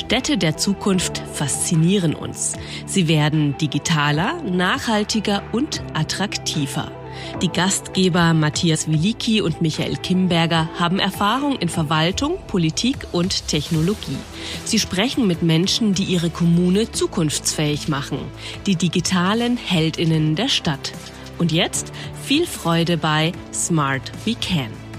Städte 0.00 0.38
der 0.38 0.56
Zukunft 0.56 1.22
faszinieren 1.34 2.14
uns. 2.14 2.54
Sie 2.86 3.06
werden 3.06 3.58
digitaler, 3.58 4.42
nachhaltiger 4.42 5.42
und 5.52 5.82
attraktiver. 5.92 6.90
Die 7.42 7.48
Gastgeber 7.48 8.32
Matthias 8.32 8.88
Wilicki 8.88 9.42
und 9.42 9.60
Michael 9.60 9.96
Kimberger 9.96 10.70
haben 10.78 10.98
Erfahrung 10.98 11.58
in 11.58 11.68
Verwaltung, 11.68 12.38
Politik 12.46 12.96
und 13.12 13.46
Technologie. 13.46 14.16
Sie 14.64 14.78
sprechen 14.78 15.26
mit 15.26 15.42
Menschen, 15.42 15.92
die 15.92 16.04
ihre 16.04 16.30
Kommune 16.30 16.90
zukunftsfähig 16.90 17.88
machen, 17.88 18.20
die 18.66 18.76
digitalen 18.76 19.58
Heldinnen 19.58 20.34
der 20.34 20.48
Stadt. 20.48 20.92
Und 21.36 21.52
jetzt 21.52 21.92
viel 22.24 22.46
Freude 22.46 22.96
bei 22.96 23.32
Smart 23.52 24.10
We 24.24 24.34
Can. 24.34 24.89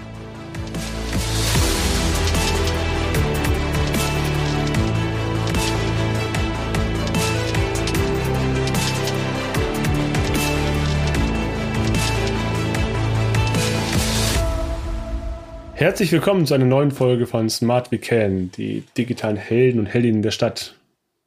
Herzlich 15.82 16.12
willkommen 16.12 16.46
zu 16.46 16.54
einer 16.54 16.66
neuen 16.66 16.92
Folge 16.92 17.26
von 17.26 17.50
Smart 17.50 17.92
We 17.92 17.98
Can, 17.98 18.52
die 18.52 18.84
digitalen 18.96 19.36
Helden 19.36 19.80
und 19.80 19.88
Heldinnen 19.88 20.22
der 20.22 20.30
Stadt. 20.30 20.76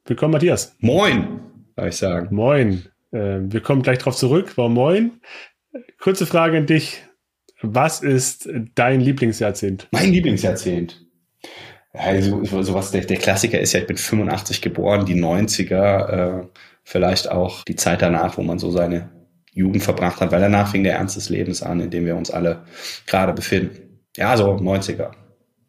Willkommen, 0.04 0.30
Matthias. 0.30 0.76
Moin, 0.78 1.40
darf 1.74 1.88
ich 1.88 1.96
sagen. 1.96 2.32
Moin. 2.32 2.84
Äh, 3.10 3.40
wir 3.40 3.60
kommen 3.62 3.82
gleich 3.82 3.98
drauf 3.98 4.14
zurück. 4.14 4.52
Warum 4.54 4.74
moin? 4.74 5.10
Kurze 5.98 6.24
Frage 6.24 6.56
an 6.56 6.66
dich. 6.66 7.02
Was 7.62 8.00
ist 8.00 8.48
dein 8.76 9.00
Lieblingsjahrzehnt? 9.00 9.88
Mein 9.90 10.12
Lieblingsjahrzehnt. 10.12 11.04
Also 11.92 12.44
sowas, 12.44 12.92
der, 12.92 13.00
der 13.06 13.16
Klassiker 13.16 13.58
ist 13.58 13.72
ja, 13.72 13.80
ich 13.80 13.88
bin 13.88 13.96
85 13.96 14.62
geboren, 14.62 15.04
die 15.04 15.20
90er, 15.20 16.42
äh, 16.42 16.46
vielleicht 16.84 17.28
auch 17.28 17.64
die 17.64 17.74
Zeit 17.74 18.02
danach, 18.02 18.38
wo 18.38 18.42
man 18.42 18.60
so 18.60 18.70
seine 18.70 19.10
Jugend 19.52 19.82
verbracht 19.82 20.20
hat, 20.20 20.30
weil 20.30 20.40
danach 20.40 20.70
fing 20.70 20.84
der 20.84 20.94
Ernst 20.94 21.16
des 21.16 21.28
Lebens 21.28 21.60
an, 21.60 21.80
in 21.80 21.90
dem 21.90 22.06
wir 22.06 22.14
uns 22.14 22.30
alle 22.30 22.62
gerade 23.06 23.32
befinden. 23.32 23.83
Ja, 24.16 24.36
so 24.36 24.52
90er. 24.52 25.10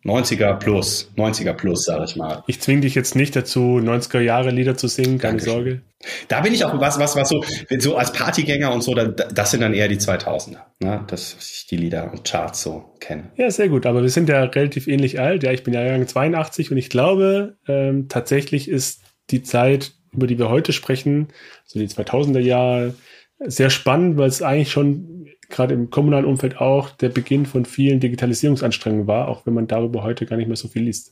90er 0.06 0.54
plus, 0.60 1.12
90er 1.18 1.54
plus, 1.54 1.86
sag 1.86 2.08
ich 2.08 2.16
mal. 2.16 2.44
Ich 2.46 2.62
zwinge 2.62 2.82
dich 2.82 2.94
jetzt 2.94 3.16
nicht 3.16 3.36
dazu, 3.36 3.80
90er 3.82 4.20
Jahre 4.20 4.52
Lieder 4.52 4.78
zu 4.78 4.88
singen, 4.88 5.18
keine 5.18 5.38
Dankeschön. 5.38 5.54
Sorge. 5.54 5.82
Da 6.28 6.42
bin 6.42 6.54
ich 6.54 6.64
auch 6.64 6.80
was, 6.80 7.00
was, 7.00 7.16
was 7.16 7.30
so, 7.30 7.44
so 7.80 7.96
als 7.96 8.14
Partygänger 8.14 8.72
und 8.72 8.82
so, 8.82 8.94
das 8.94 9.50
sind 9.50 9.62
dann 9.62 9.74
eher 9.74 9.88
die 9.88 9.98
2000er, 9.98 10.60
ne? 10.80 11.04
dass 11.08 11.36
ich 11.40 11.66
die 11.66 11.78
Lieder 11.78 12.12
und 12.12 12.24
Charts 12.24 12.62
so 12.62 12.94
kenne. 13.00 13.32
Ja, 13.36 13.50
sehr 13.50 13.68
gut, 13.68 13.88
aber 13.88 14.04
wir 14.04 14.10
sind 14.10 14.30
ja 14.30 14.44
relativ 14.44 14.88
ähnlich 14.88 15.20
alt. 15.20 15.42
Ja, 15.42 15.52
ich 15.52 15.64
bin 15.64 15.74
ja 15.74 15.82
Jahrgang 15.82 16.08
82 16.08 16.70
und 16.70 16.78
ich 16.78 16.92
glaube, 16.92 17.58
ähm, 17.68 18.08
tatsächlich 18.08 18.70
ist 18.70 19.02
die 19.32 19.42
Zeit, 19.42 19.94
über 20.14 20.28
die 20.28 20.38
wir 20.38 20.50
heute 20.50 20.72
sprechen, 20.72 21.30
so 21.66 21.80
die 21.80 21.88
2000er 21.88 22.40
Jahre, 22.40 22.94
sehr 23.40 23.72
spannend, 23.72 24.18
weil 24.18 24.30
es 24.30 24.42
eigentlich 24.42 24.72
schon 24.72 25.15
gerade 25.50 25.74
im 25.74 25.90
kommunalen 25.90 26.26
Umfeld 26.26 26.58
auch 26.58 26.90
der 26.92 27.10
Beginn 27.10 27.46
von 27.46 27.66
vielen 27.66 28.00
Digitalisierungsanstrengungen 28.00 29.08
war, 29.08 29.28
auch 29.28 29.46
wenn 29.46 29.54
man 29.54 29.68
darüber 29.68 30.04
heute 30.04 30.26
gar 30.26 30.38
nicht 30.38 30.48
mehr 30.48 30.58
so 30.58 30.68
viel 30.68 30.84
liest. 30.84 31.12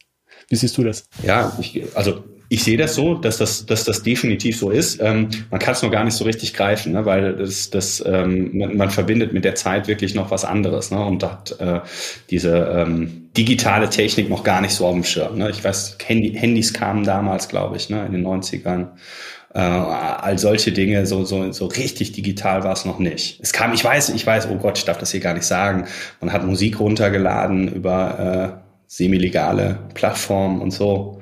Wie 0.50 0.56
siehst 0.56 0.78
du 0.78 0.84
das? 0.84 1.08
Ja, 1.24 1.56
ich, 1.60 1.84
also 1.96 2.24
ich 2.50 2.64
sehe 2.64 2.78
das 2.78 2.94
so, 2.94 3.16
dass 3.16 3.38
das, 3.38 3.66
dass 3.66 3.84
das 3.84 4.04
definitiv 4.04 4.58
so 4.58 4.70
ist. 4.70 5.02
Ähm, 5.02 5.30
man 5.50 5.60
kann 5.60 5.74
es 5.74 5.82
nur 5.82 5.90
gar 5.90 6.04
nicht 6.04 6.16
so 6.16 6.24
richtig 6.24 6.54
greifen, 6.54 6.94
ne, 6.94 7.06
weil 7.06 7.36
das, 7.36 7.70
das, 7.70 8.04
ähm, 8.06 8.56
man, 8.56 8.78
man, 8.78 8.90
verbindet 8.92 9.34
mit 9.34 9.44
der 9.44 9.56
Zeit 9.56 9.88
wirklich 9.88 10.14
noch 10.14 10.30
was 10.30 10.46
anderes 10.46 10.92
ne, 10.92 11.04
und 11.04 11.24
hat 11.24 11.60
äh, 11.60 11.80
diese 12.30 12.56
ähm, 12.56 13.30
digitale 13.36 13.90
Technik 13.90 14.30
noch 14.30 14.44
gar 14.44 14.62
nicht 14.62 14.76
so 14.76 14.86
auf 14.86 14.94
dem 14.94 15.04
Schirm. 15.04 15.38
Ne. 15.40 15.50
Ich 15.50 15.64
weiß, 15.64 15.98
Handy, 16.06 16.34
Handys 16.34 16.74
kamen 16.74 17.04
damals, 17.04 17.48
glaube 17.48 17.78
ich, 17.78 17.90
ne, 17.90 18.06
in 18.06 18.12
den 18.12 18.26
90ern 18.26 18.90
äh, 19.54 19.60
all 19.60 20.38
solche 20.40 20.72
Dinge, 20.72 21.06
so, 21.06 21.24
so, 21.26 21.52
so 21.52 21.68
richtig 21.68 22.12
digital 22.14 22.64
war 22.64 22.74
es 22.74 22.86
noch 22.86 23.00
nicht. 23.00 23.40
Es 23.42 23.54
kam, 23.54 23.74
ich 23.74 23.84
weiß, 23.84 24.10
ich 24.10 24.26
weiß, 24.26 24.48
oh 24.50 24.56
Gott, 24.58 24.78
ich 24.78 24.86
darf 24.86 24.98
das 24.98 25.12
hier 25.12 25.20
gar 25.20 25.34
nicht 25.34 25.46
sagen. 25.46 25.86
Man 26.22 26.34
hat 26.34 26.46
Musik 26.46 26.80
runtergeladen 26.80 27.68
über 27.68 28.58
äh, 28.58 28.64
semi-legale 28.88 29.80
Plattformen 29.94 30.62
und 30.62 30.72
so, 30.72 31.22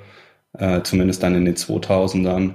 äh, 0.57 0.81
zumindest 0.83 1.23
dann 1.23 1.35
in 1.35 1.45
den 1.45 1.55
2000ern 1.55 2.53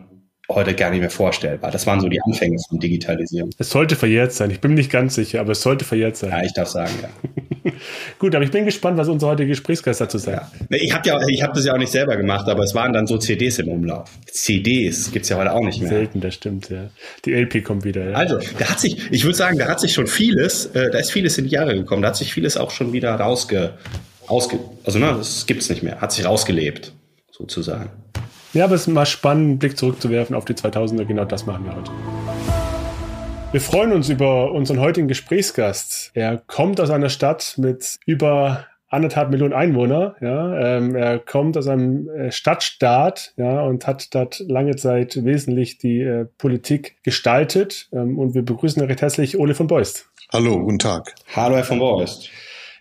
heute 0.48 0.74
gar 0.74 0.90
nicht 0.90 1.00
mehr 1.00 1.10
vorstellbar. 1.10 1.70
Das 1.70 1.86
waren 1.86 2.00
so 2.00 2.08
die 2.08 2.20
Anfänge 2.22 2.56
von 2.68 2.78
Digitalisierung. 2.78 3.50
Es 3.58 3.70
sollte 3.70 3.96
verjährt 3.96 4.32
sein. 4.32 4.50
Ich 4.50 4.60
bin 4.60 4.72
mir 4.72 4.76
nicht 4.76 4.92
ganz 4.92 5.16
sicher, 5.16 5.40
aber 5.40 5.52
es 5.52 5.62
sollte 5.62 5.84
verjährt 5.84 6.16
sein. 6.16 6.30
Ja, 6.30 6.42
ich 6.44 6.52
darf 6.52 6.68
sagen, 6.68 6.92
ja. 7.02 7.72
Gut, 8.18 8.34
aber 8.34 8.44
ich 8.44 8.52
bin 8.52 8.64
gespannt, 8.64 8.96
was 8.96 9.08
unser 9.08 9.26
heutiger 9.28 9.48
Gesprächsgast 9.48 10.00
dazu 10.00 10.18
sagt. 10.18 10.52
Ja. 10.70 10.76
Ich 10.76 10.94
habe 10.94 11.08
ja, 11.08 11.18
ich 11.28 11.42
habe 11.42 11.52
das 11.52 11.64
ja 11.64 11.74
auch 11.74 11.78
nicht 11.78 11.90
selber 11.90 12.16
gemacht, 12.16 12.48
aber 12.48 12.62
es 12.62 12.74
waren 12.74 12.92
dann 12.92 13.06
so 13.06 13.18
CDs 13.18 13.58
im 13.58 13.68
Umlauf. 13.68 14.08
CDs 14.30 15.10
gibt's 15.10 15.28
ja 15.28 15.36
heute 15.36 15.52
auch 15.52 15.64
nicht 15.64 15.80
mehr. 15.80 15.90
Selten, 15.90 16.20
das 16.20 16.34
stimmt, 16.34 16.70
ja. 16.70 16.90
Die 17.24 17.32
LP 17.32 17.64
kommt 17.64 17.84
wieder. 17.84 18.10
Ja. 18.10 18.16
Also, 18.16 18.38
da 18.58 18.70
hat 18.70 18.78
sich, 18.78 19.10
ich 19.10 19.24
würde 19.24 19.36
sagen, 19.36 19.58
da 19.58 19.66
hat 19.66 19.80
sich 19.80 19.92
schon 19.92 20.06
vieles, 20.06 20.66
äh, 20.66 20.90
da 20.90 20.98
ist 20.98 21.10
vieles 21.10 21.38
in 21.38 21.46
die 21.46 21.50
Jahre 21.50 21.74
gekommen. 21.74 22.02
Da 22.02 22.08
hat 22.08 22.16
sich 22.16 22.32
vieles 22.32 22.56
auch 22.56 22.70
schon 22.70 22.92
wieder 22.92 23.14
rausge, 23.16 23.74
rausge 24.30 24.60
also 24.84 24.98
ne, 25.00 25.14
das 25.18 25.46
gibt's 25.46 25.68
nicht 25.68 25.82
mehr, 25.82 26.00
hat 26.00 26.12
sich 26.12 26.24
rausgelebt, 26.24 26.92
sozusagen. 27.32 27.90
Ja, 28.56 28.64
aber 28.64 28.74
es 28.74 28.86
ist 28.86 28.86
mal 28.86 29.04
spannend, 29.04 29.44
einen 29.44 29.58
Blick 29.58 29.76
zurückzuwerfen 29.76 30.34
auf 30.34 30.46
die 30.46 30.54
2000er. 30.54 31.04
Genau 31.04 31.26
das 31.26 31.44
machen 31.44 31.66
wir 31.66 31.76
heute. 31.76 31.90
Wir 33.52 33.60
freuen 33.60 33.92
uns 33.92 34.08
über 34.08 34.50
unseren 34.50 34.80
heutigen 34.80 35.08
Gesprächsgast. 35.08 36.10
Er 36.14 36.38
kommt 36.38 36.80
aus 36.80 36.88
einer 36.88 37.10
Stadt 37.10 37.56
mit 37.58 37.96
über 38.06 38.64
anderthalb 38.88 39.28
Millionen 39.28 39.52
Einwohner. 39.52 40.16
Ja, 40.22 40.78
ähm, 40.78 40.94
er 40.96 41.18
kommt 41.18 41.58
aus 41.58 41.66
einem 41.66 42.08
äh, 42.08 42.32
Stadtstaat 42.32 43.34
ja, 43.36 43.60
und 43.60 43.86
hat 43.86 44.14
dort 44.14 44.42
lange 44.48 44.74
Zeit 44.76 45.22
wesentlich 45.22 45.76
die 45.76 46.00
äh, 46.00 46.24
Politik 46.38 46.96
gestaltet. 47.02 47.90
Ähm, 47.92 48.18
und 48.18 48.32
wir 48.32 48.42
begrüßen 48.42 48.82
recht 48.82 49.02
herzlich 49.02 49.38
Ole 49.38 49.54
von 49.54 49.66
Beust. 49.66 50.08
Hallo, 50.32 50.60
guten 50.62 50.78
Tag. 50.78 51.14
Hallo, 51.34 51.56
Herr 51.56 51.64
von 51.64 51.78
Beust. 51.78 52.30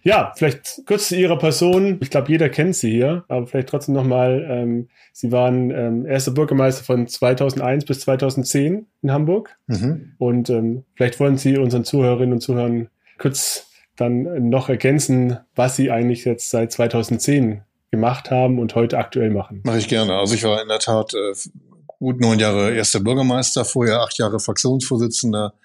Ja, 0.06 0.34
vielleicht 0.36 0.84
kurz 0.86 1.08
zu 1.08 1.16
Ihrer 1.16 1.38
Person. 1.40 1.98
Ich 2.00 2.12
glaube, 2.12 2.32
jeder 2.32 2.48
kennt 2.48 2.76
Sie 2.76 2.92
hier, 2.92 3.26
aber 3.28 3.48
vielleicht 3.48 3.70
trotzdem 3.70 3.96
nochmal. 3.96 4.46
Ähm, 4.48 4.88
Sie 5.12 5.32
waren 5.32 5.72
ähm, 5.72 6.06
erster 6.06 6.30
Bürgermeister 6.30 6.84
von 6.84 7.08
2001 7.08 7.86
bis 7.86 8.02
2010 8.02 8.86
in 9.02 9.12
Hamburg. 9.12 9.58
Mhm. 9.66 10.14
Und 10.20 10.52
ähm, 10.52 10.84
vielleicht 10.94 11.20
wollen 11.20 11.40
Sie 11.40 11.58
unseren 11.58 11.86
Zuhörerinnen 11.86 12.34
und 12.34 12.42
Zuhörern 12.42 12.90
kurz 13.18 13.66
dann 13.96 14.50
noch 14.50 14.70
ergänzen, 14.70 15.40
was 15.56 15.76
Sie 15.76 15.90
eigentlich 15.90 16.24
jetzt 16.24 16.52
seit 16.52 16.72
2010 16.72 17.62
gemacht 17.90 18.30
haben 18.30 18.60
und 18.60 18.76
heute 18.76 19.00
aktuell 19.00 19.32
machen. 19.32 19.62
Mache 19.64 19.80
ich 19.80 19.88
gerne. 19.88 20.14
Also 20.14 20.36
ich 20.36 20.44
war 20.44 20.62
in 20.62 20.68
der 20.68 20.80
Tat 20.80 21.16
äh, 21.16 21.34
gut 21.98 22.22
neun 22.22 22.38
Jahre 22.38 22.76
erster 22.76 23.00
Bürgermeister, 23.00 23.66
vorher 23.66 24.02
acht 24.02 24.20
Jahre 24.20 24.40
Fraktionsvorsitzender 24.40 25.56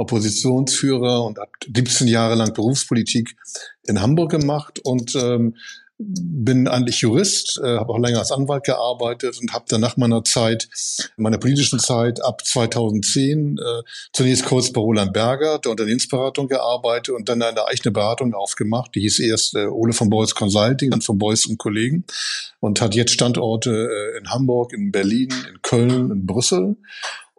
Oppositionsführer 0.00 1.24
und 1.24 1.38
habe 1.38 1.50
17 1.74 2.08
Jahre 2.08 2.34
lang 2.34 2.54
Berufspolitik 2.54 3.36
in 3.84 4.00
Hamburg 4.00 4.30
gemacht 4.30 4.80
und 4.82 5.14
ähm, 5.14 5.54
bin 6.02 6.66
eigentlich 6.66 7.02
Jurist, 7.02 7.60
äh, 7.62 7.76
habe 7.76 7.92
auch 7.92 7.98
länger 7.98 8.20
als 8.20 8.32
Anwalt 8.32 8.64
gearbeitet 8.64 9.38
und 9.38 9.52
habe 9.52 9.66
dann 9.68 9.82
nach 9.82 9.98
meiner 9.98 10.24
Zeit, 10.24 10.68
meiner 11.18 11.36
politischen 11.36 11.78
Zeit 11.78 12.24
ab 12.24 12.44
2010 12.44 13.58
äh, 13.58 13.82
zunächst 14.14 14.46
kurz 14.46 14.72
bei 14.72 14.80
Roland 14.80 15.12
Berger 15.12 15.58
der 15.58 15.70
Unternehmensberatung 15.70 16.48
gearbeitet 16.48 17.14
und 17.14 17.28
dann 17.28 17.42
eine 17.42 17.66
eigene 17.66 17.92
Beratung 17.92 18.32
aufgemacht. 18.32 18.94
Die 18.94 19.00
hieß 19.00 19.20
erst 19.20 19.54
äh, 19.54 19.66
Ole 19.66 19.92
von 19.92 20.08
Beuys 20.08 20.34
Consulting, 20.34 20.90
dann 20.90 21.02
von 21.02 21.18
Beuys 21.18 21.44
und 21.44 21.58
Kollegen 21.58 22.04
und 22.60 22.80
hat 22.80 22.94
jetzt 22.94 23.12
Standorte 23.12 23.70
äh, 23.70 24.18
in 24.18 24.30
Hamburg, 24.30 24.72
in 24.72 24.92
Berlin, 24.92 25.28
in 25.50 25.60
Köln, 25.60 26.10
in 26.10 26.24
Brüssel 26.24 26.76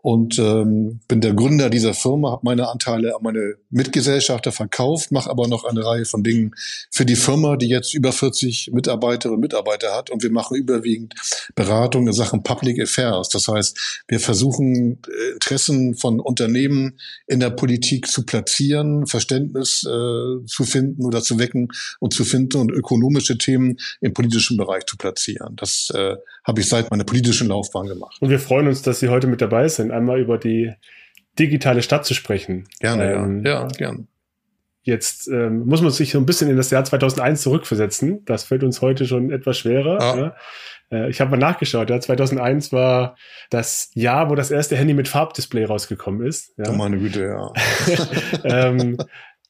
und 0.01 0.39
ähm, 0.39 0.99
bin 1.07 1.21
der 1.21 1.33
Gründer 1.33 1.69
dieser 1.69 1.93
Firma, 1.93 2.31
habe 2.31 2.41
meine 2.43 2.69
Anteile 2.69 3.15
an 3.15 3.21
meine 3.23 3.55
Mitgesellschafter 3.69 4.51
verkauft, 4.51 5.11
mache 5.11 5.29
aber 5.29 5.47
noch 5.47 5.63
eine 5.63 5.85
Reihe 5.85 6.05
von 6.05 6.23
Dingen 6.23 6.55
für 6.89 7.05
die 7.05 7.15
Firma, 7.15 7.55
die 7.55 7.67
jetzt 7.67 7.93
über 7.93 8.11
40 8.11 8.71
Mitarbeiterinnen 8.73 9.35
und 9.35 9.41
Mitarbeiter 9.41 9.95
hat 9.95 10.09
und 10.09 10.23
wir 10.23 10.31
machen 10.31 10.57
überwiegend 10.57 11.13
Beratung 11.55 12.07
in 12.07 12.13
Sachen 12.13 12.43
Public 12.43 12.81
Affairs. 12.81 13.29
Das 13.29 13.47
heißt, 13.47 14.03
wir 14.07 14.19
versuchen 14.19 14.99
äh, 15.07 15.33
Interessen 15.33 15.95
von 15.95 16.19
Unternehmen 16.19 16.97
in 17.27 17.39
der 17.39 17.51
Politik 17.51 18.07
zu 18.07 18.25
platzieren, 18.25 19.05
Verständnis 19.05 19.83
äh, 19.83 20.45
zu 20.45 20.63
finden 20.63 21.05
oder 21.05 21.21
zu 21.21 21.37
wecken 21.37 21.69
und 21.99 22.13
zu 22.13 22.25
finden 22.25 22.57
und 22.57 22.71
ökonomische 22.71 23.37
Themen 23.37 23.77
im 24.01 24.13
politischen 24.13 24.57
Bereich 24.57 24.85
zu 24.85 24.97
platzieren. 24.97 25.55
Das 25.57 25.91
äh, 25.93 26.15
habe 26.43 26.61
ich 26.61 26.69
seit 26.69 26.89
meiner 26.91 27.03
politischen 27.03 27.47
Laufbahn 27.47 27.87
gemacht. 27.87 28.17
Und 28.19 28.29
wir 28.29 28.39
freuen 28.39 28.67
uns, 28.67 28.81
dass 28.81 28.99
Sie 28.99 29.09
heute 29.09 29.27
mit 29.27 29.41
dabei 29.41 29.67
sind 29.67 29.91
einmal 29.91 30.19
über 30.19 30.37
die 30.37 30.73
digitale 31.37 31.81
Stadt 31.81 32.05
zu 32.05 32.13
sprechen. 32.13 32.67
Gerne, 32.79 33.13
ähm, 33.13 33.45
ja, 33.45 33.61
ja, 33.61 33.67
gern. 33.67 34.07
Jetzt 34.83 35.27
ähm, 35.27 35.65
muss 35.65 35.81
man 35.81 35.91
sich 35.91 36.11
so 36.11 36.17
ein 36.17 36.25
bisschen 36.25 36.49
in 36.49 36.57
das 36.57 36.71
Jahr 36.71 36.83
2001 36.83 37.41
zurückversetzen. 37.41 38.25
Das 38.25 38.43
fällt 38.43 38.63
uns 38.63 38.81
heute 38.81 39.05
schon 39.05 39.31
etwas 39.31 39.59
schwerer. 39.59 40.01
Ah. 40.01 40.17
Ja. 40.17 40.35
Äh, 40.91 41.09
ich 41.09 41.21
habe 41.21 41.29
mal 41.31 41.37
nachgeschaut. 41.37 41.91
Ja, 41.91 41.99
2001 41.99 42.71
war 42.71 43.15
das 43.51 43.91
Jahr, 43.93 44.31
wo 44.31 44.35
das 44.35 44.49
erste 44.49 44.75
Handy 44.75 44.95
mit 44.95 45.07
Farbdisplay 45.07 45.65
rausgekommen 45.65 46.25
ist. 46.25 46.53
Ja. 46.57 46.69
Oh 46.69 46.73
meine 46.73 46.97
Güte, 46.97 47.25
ja. 47.25 47.53
ähm, 48.43 48.97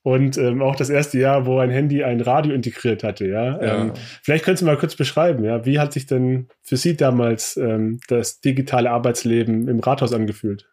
und 0.03 0.37
ähm, 0.37 0.61
auch 0.61 0.75
das 0.75 0.89
erste 0.89 1.19
Jahr, 1.19 1.45
wo 1.45 1.59
ein 1.59 1.69
Handy 1.69 2.03
ein 2.03 2.21
Radio 2.21 2.53
integriert 2.53 3.03
hatte. 3.03 3.27
Ja, 3.27 3.61
ja. 3.61 3.81
Ähm, 3.81 3.93
vielleicht 4.23 4.45
können 4.45 4.57
Sie 4.57 4.65
mal 4.65 4.77
kurz 4.77 4.95
beschreiben, 4.95 5.43
ja, 5.43 5.65
wie 5.65 5.79
hat 5.79 5.93
sich 5.93 6.07
denn 6.07 6.47
für 6.61 6.77
Sie 6.77 6.95
damals 6.95 7.57
ähm, 7.57 7.99
das 8.07 8.41
digitale 8.41 8.89
Arbeitsleben 8.89 9.67
im 9.67 9.79
Rathaus 9.79 10.13
angefühlt? 10.13 10.67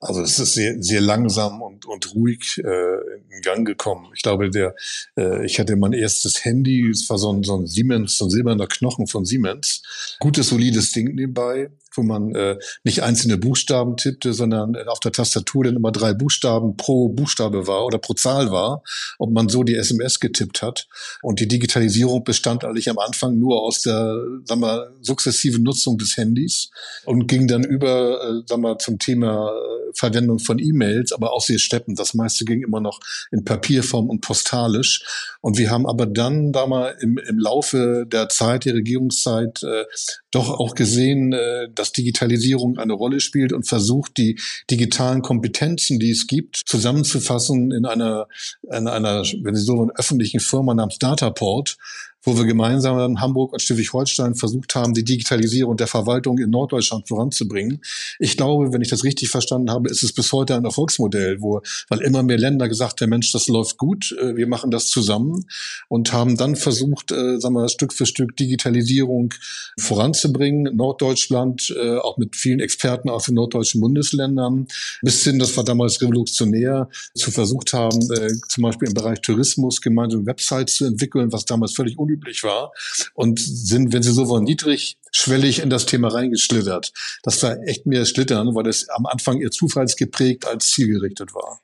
Also 0.00 0.22
es 0.22 0.38
ist 0.38 0.54
sehr, 0.54 0.82
sehr 0.82 1.00
langsam 1.00 1.62
und, 1.62 1.86
und 1.86 2.14
ruhig 2.14 2.60
äh, 2.62 2.96
in 3.34 3.40
Gang 3.42 3.66
gekommen. 3.66 4.10
Ich 4.14 4.22
glaube, 4.22 4.50
der, 4.50 4.74
äh, 5.16 5.44
ich 5.46 5.58
hatte 5.58 5.76
mein 5.76 5.94
erstes 5.94 6.44
Handy, 6.44 6.90
es 6.90 7.08
war 7.08 7.16
so 7.16 7.32
ein, 7.32 7.42
so 7.42 7.56
ein 7.56 7.66
Siemens, 7.66 8.18
so 8.18 8.26
ein 8.26 8.30
silberner 8.30 8.66
Knochen 8.66 9.06
von 9.06 9.24
Siemens. 9.24 10.16
Gutes, 10.20 10.48
solides 10.48 10.92
Ding 10.92 11.14
nebenbei 11.14 11.70
wo 11.96 12.02
man 12.02 12.34
äh, 12.34 12.56
nicht 12.82 13.02
einzelne 13.02 13.38
Buchstaben 13.38 13.96
tippte, 13.96 14.32
sondern 14.32 14.76
auf 14.86 15.00
der 15.00 15.12
Tastatur 15.12 15.64
dann 15.64 15.76
immer 15.76 15.92
drei 15.92 16.14
Buchstaben 16.14 16.76
pro 16.76 17.08
Buchstabe 17.08 17.66
war 17.66 17.84
oder 17.86 17.98
pro 17.98 18.14
Zahl 18.14 18.50
war, 18.50 18.82
ob 19.18 19.30
man 19.30 19.48
so 19.48 19.62
die 19.62 19.74
SMS 19.74 20.20
getippt 20.20 20.62
hat. 20.62 20.86
Und 21.22 21.40
die 21.40 21.48
Digitalisierung 21.48 22.24
bestand 22.24 22.64
eigentlich 22.64 22.90
am 22.90 22.98
Anfang 22.98 23.38
nur 23.38 23.62
aus 23.62 23.82
der, 23.82 24.16
sagen 24.44 24.60
wir, 24.60 24.92
sukzessiven 25.00 25.62
Nutzung 25.62 25.98
des 25.98 26.16
Handys 26.16 26.70
und 27.04 27.26
ging 27.26 27.46
dann 27.46 27.64
über, 27.64 28.20
äh, 28.22 28.42
sagen 28.46 28.62
wir, 28.62 28.78
zum 28.78 28.98
Thema 28.98 29.50
äh, 29.50 29.74
Verwendung 29.94 30.38
von 30.38 30.58
E-Mails, 30.58 31.12
aber 31.12 31.32
auch 31.32 31.40
sehr 31.40 31.58
steppend. 31.58 31.98
Das 31.98 32.14
meiste 32.14 32.44
ging 32.44 32.62
immer 32.62 32.80
noch 32.80 33.00
in 33.30 33.44
Papierform 33.44 34.08
und 34.10 34.20
postalisch. 34.20 35.36
Und 35.40 35.58
wir 35.58 35.70
haben 35.70 35.86
aber 35.86 36.06
dann 36.06 36.52
da 36.52 36.66
mal 36.66 36.96
im, 37.00 37.18
im 37.18 37.38
Laufe 37.38 38.04
der 38.06 38.28
Zeit, 38.28 38.64
der 38.64 38.74
Regierungszeit, 38.74 39.62
äh, 39.62 39.84
doch 40.30 40.50
auch 40.50 40.74
gesehen, 40.74 41.32
äh, 41.32 41.68
dass 41.74 41.83
Digitalisierung 41.92 42.78
eine 42.78 42.92
Rolle 42.92 43.20
spielt 43.20 43.52
und 43.52 43.66
versucht, 43.66 44.16
die 44.16 44.40
digitalen 44.70 45.22
Kompetenzen, 45.22 45.98
die 45.98 46.10
es 46.10 46.26
gibt, 46.26 46.56
zusammenzufassen 46.66 47.72
in 47.72 47.86
einer, 47.86 48.26
in 48.62 48.88
einer, 48.88 49.22
wenn 49.42 49.54
Sie 49.54 49.62
so 49.62 49.76
wollen, 49.76 49.90
öffentlichen 49.96 50.40
Firma 50.40 50.74
namens 50.74 50.98
Dataport, 50.98 51.76
wo 52.24 52.36
wir 52.36 52.44
gemeinsam 52.44 52.98
in 52.98 53.20
Hamburg 53.20 53.52
und 53.52 53.60
Schleswig-Holstein 53.60 54.34
versucht 54.34 54.74
haben, 54.74 54.94
die 54.94 55.04
Digitalisierung 55.04 55.76
der 55.76 55.86
Verwaltung 55.86 56.38
in 56.38 56.50
Norddeutschland 56.50 57.06
voranzubringen. 57.06 57.80
Ich 58.18 58.36
glaube, 58.36 58.72
wenn 58.72 58.80
ich 58.80 58.88
das 58.88 59.04
richtig 59.04 59.28
verstanden 59.28 59.70
habe, 59.70 59.90
ist 59.90 60.02
es 60.02 60.12
bis 60.12 60.32
heute 60.32 60.56
ein 60.56 60.64
Erfolgsmodell, 60.64 61.40
wo, 61.40 61.60
weil 61.88 62.00
immer 62.00 62.22
mehr 62.22 62.38
Länder 62.38 62.68
gesagt 62.68 63.00
haben, 63.00 63.10
Mensch, 63.10 63.30
das 63.32 63.48
läuft 63.48 63.76
gut, 63.76 64.16
äh, 64.20 64.36
wir 64.36 64.46
machen 64.46 64.70
das 64.70 64.88
zusammen 64.88 65.46
und 65.88 66.12
haben 66.12 66.36
dann 66.36 66.56
versucht, 66.56 67.12
äh, 67.12 67.38
sagen 67.38 67.54
wir, 67.54 67.68
Stück 67.68 67.92
für 67.92 68.06
Stück 68.06 68.36
Digitalisierung 68.36 69.34
voranzubringen. 69.78 70.74
Norddeutschland, 70.76 71.74
äh, 71.76 71.96
auch 71.98 72.16
mit 72.16 72.36
vielen 72.36 72.60
Experten 72.60 73.10
aus 73.10 73.24
den 73.24 73.34
norddeutschen 73.34 73.80
Bundesländern, 73.80 74.66
bis 75.02 75.22
hin, 75.24 75.38
das 75.38 75.56
war 75.56 75.64
damals 75.64 76.00
revolutionär, 76.00 76.88
zu 77.14 77.30
versucht 77.30 77.72
haben, 77.72 78.00
zum 78.48 78.62
Beispiel 78.62 78.88
im 78.88 78.94
Bereich 78.94 79.20
Tourismus 79.20 79.80
gemeinsame 79.80 80.26
Websites 80.26 80.76
zu 80.76 80.84
entwickeln, 80.84 81.32
was 81.32 81.44
damals 81.44 81.74
völlig 81.74 81.98
unüblich 82.14 82.24
üblich 82.24 82.44
war 82.44 82.72
und 83.14 83.38
sind, 83.40 83.92
wenn 83.92 84.02
Sie 84.02 84.12
so 84.12 84.28
wollen, 84.28 84.44
niedrigschwellig 84.44 85.60
in 85.60 85.70
das 85.70 85.86
Thema 85.86 86.08
reingeschlittert. 86.08 86.92
Das 87.22 87.42
war 87.42 87.56
echt 87.66 87.86
mehr 87.86 88.04
Schlittern, 88.04 88.54
weil 88.54 88.66
es 88.66 88.88
am 88.88 89.06
Anfang 89.06 89.40
eher 89.40 89.50
zufallsgeprägt 89.50 90.46
als 90.46 90.70
zielgerichtet 90.70 91.34
war. 91.34 91.60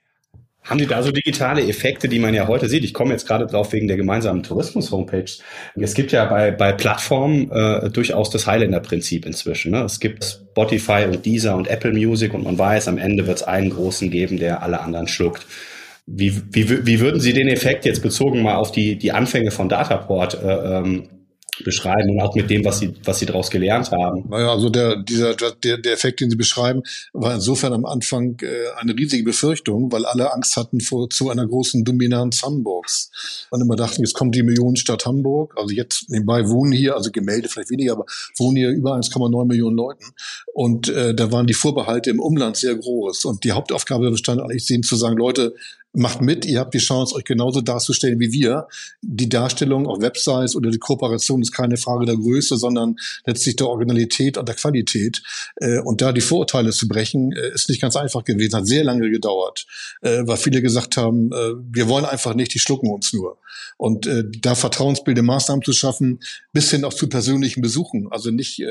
Haben 0.62 0.78
Sie 0.78 0.86
da 0.86 1.02
so 1.02 1.10
digitale 1.10 1.66
Effekte, 1.66 2.06
die 2.06 2.18
man 2.18 2.34
ja 2.34 2.46
heute 2.46 2.68
sieht? 2.68 2.84
Ich 2.84 2.92
komme 2.92 3.12
jetzt 3.12 3.26
gerade 3.26 3.46
drauf 3.46 3.72
wegen 3.72 3.88
der 3.88 3.96
gemeinsamen 3.96 4.42
Tourismus-Homepage. 4.42 5.30
Es 5.74 5.94
gibt 5.94 6.12
ja 6.12 6.26
bei, 6.26 6.50
bei 6.50 6.72
Plattformen 6.72 7.50
äh, 7.50 7.88
durchaus 7.88 8.28
das 8.28 8.46
Highlander-Prinzip 8.46 9.24
inzwischen. 9.24 9.72
Ne? 9.72 9.82
Es 9.82 10.00
gibt 10.00 10.22
Spotify 10.22 11.06
und 11.06 11.24
Deezer 11.24 11.56
und 11.56 11.66
Apple 11.66 11.92
Music 11.92 12.34
und 12.34 12.44
man 12.44 12.58
weiß, 12.58 12.88
am 12.88 12.98
Ende 12.98 13.26
wird 13.26 13.38
es 13.38 13.42
einen 13.42 13.70
großen 13.70 14.10
geben, 14.10 14.38
der 14.38 14.62
alle 14.62 14.80
anderen 14.80 15.08
schluckt. 15.08 15.46
Wie, 16.12 16.42
wie, 16.50 16.86
wie 16.86 17.00
würden 17.00 17.20
Sie 17.20 17.32
den 17.32 17.46
Effekt 17.46 17.84
jetzt 17.84 18.02
bezogen 18.02 18.42
mal 18.42 18.56
auf 18.56 18.72
die, 18.72 18.98
die 18.98 19.12
Anfänge 19.12 19.52
von 19.52 19.68
Dataport 19.68 20.42
äh, 20.42 20.78
ähm, 20.78 21.08
beschreiben 21.62 22.10
und 22.10 22.20
auch 22.20 22.34
mit 22.34 22.50
dem, 22.50 22.64
was 22.64 22.80
Sie, 22.80 22.94
was 23.04 23.18
Sie 23.18 23.26
daraus 23.26 23.50
gelernt 23.50 23.90
haben? 23.90 24.24
Naja, 24.28 24.50
also 24.50 24.70
der, 24.70 24.96
dieser, 24.96 25.34
der, 25.34 25.78
der 25.78 25.92
Effekt, 25.92 26.20
den 26.20 26.30
Sie 26.30 26.36
beschreiben, 26.36 26.82
war 27.12 27.34
insofern 27.34 27.72
am 27.72 27.84
Anfang 27.84 28.36
äh, 28.42 28.46
eine 28.78 28.96
riesige 28.96 29.24
Befürchtung, 29.24 29.92
weil 29.92 30.04
alle 30.04 30.32
Angst 30.32 30.56
hatten 30.56 30.80
vor 30.80 31.10
zu 31.10 31.30
einer 31.30 31.46
großen 31.46 31.84
Dominanz 31.84 32.42
Hamburgs. 32.42 33.46
Und 33.50 33.60
immer 33.60 33.76
dachten, 33.76 34.02
jetzt 34.02 34.14
kommt 34.14 34.34
die 34.34 34.42
Millionenstadt 34.42 35.06
Hamburg. 35.06 35.54
Also 35.56 35.74
jetzt 35.74 36.08
nebenbei 36.08 36.48
wohnen 36.48 36.72
hier, 36.72 36.96
also 36.96 37.10
gemeldet 37.10 37.52
vielleicht 37.52 37.70
weniger, 37.70 37.92
aber 37.92 38.06
wohnen 38.38 38.56
hier 38.56 38.70
über 38.70 38.94
1,9 38.94 39.46
Millionen 39.46 39.76
Leuten. 39.76 40.04
Und 40.54 40.88
äh, 40.88 41.14
da 41.14 41.30
waren 41.32 41.46
die 41.46 41.54
Vorbehalte 41.54 42.10
im 42.10 42.20
Umland 42.20 42.56
sehr 42.56 42.74
groß. 42.74 43.24
Und 43.26 43.44
die 43.44 43.52
Hauptaufgabe 43.52 44.10
bestand 44.10 44.40
eigentlich, 44.40 44.66
denen 44.66 44.82
zu 44.82 44.96
sagen, 44.96 45.16
Leute, 45.16 45.54
macht 45.92 46.20
mit, 46.20 46.46
ihr 46.46 46.60
habt 46.60 46.72
die 46.72 46.78
Chance, 46.78 47.14
euch 47.16 47.24
genauso 47.24 47.60
darzustellen 47.60 48.20
wie 48.20 48.32
wir. 48.32 48.68
Die 49.02 49.28
Darstellung 49.28 49.86
auf 49.86 50.00
Websites 50.00 50.54
oder 50.54 50.70
die 50.70 50.78
Kooperation 50.78 51.42
ist 51.42 51.52
keine 51.52 51.76
Frage 51.76 52.06
der 52.06 52.16
Größe, 52.16 52.56
sondern 52.56 52.96
letztlich 53.26 53.56
der 53.56 53.68
Originalität 53.68 54.38
und 54.38 54.48
der 54.48 54.54
Qualität. 54.54 55.22
Äh, 55.56 55.80
und 55.80 56.00
da 56.00 56.12
die 56.12 56.20
Vorurteile 56.20 56.70
zu 56.70 56.86
brechen, 56.86 57.32
äh, 57.32 57.52
ist 57.54 57.68
nicht 57.68 57.80
ganz 57.80 57.96
einfach 57.96 58.24
gewesen, 58.24 58.54
hat 58.54 58.66
sehr 58.66 58.84
lange 58.84 59.10
gedauert, 59.10 59.66
äh, 60.02 60.22
weil 60.24 60.36
viele 60.36 60.62
gesagt 60.62 60.96
haben, 60.96 61.30
wir 61.30 61.88
wollen 61.88 62.04
einfach 62.04 62.34
nicht, 62.34 62.54
die 62.54 62.58
schlucken 62.58 62.90
uns 62.90 63.12
nur. 63.12 63.38
Und 63.76 64.08
da 64.40 64.54
vertrauensbildende 64.54 65.26
Maßnahmen 65.26 65.64
zu 65.64 65.72
schaffen, 65.72 66.20
bis 66.52 66.70
hin 66.70 66.84
auch 66.84 66.92
zu 66.92 67.08
persönlichen 67.08 67.60
Besuchen, 67.62 68.08
also 68.10 68.30
nicht 68.30 68.62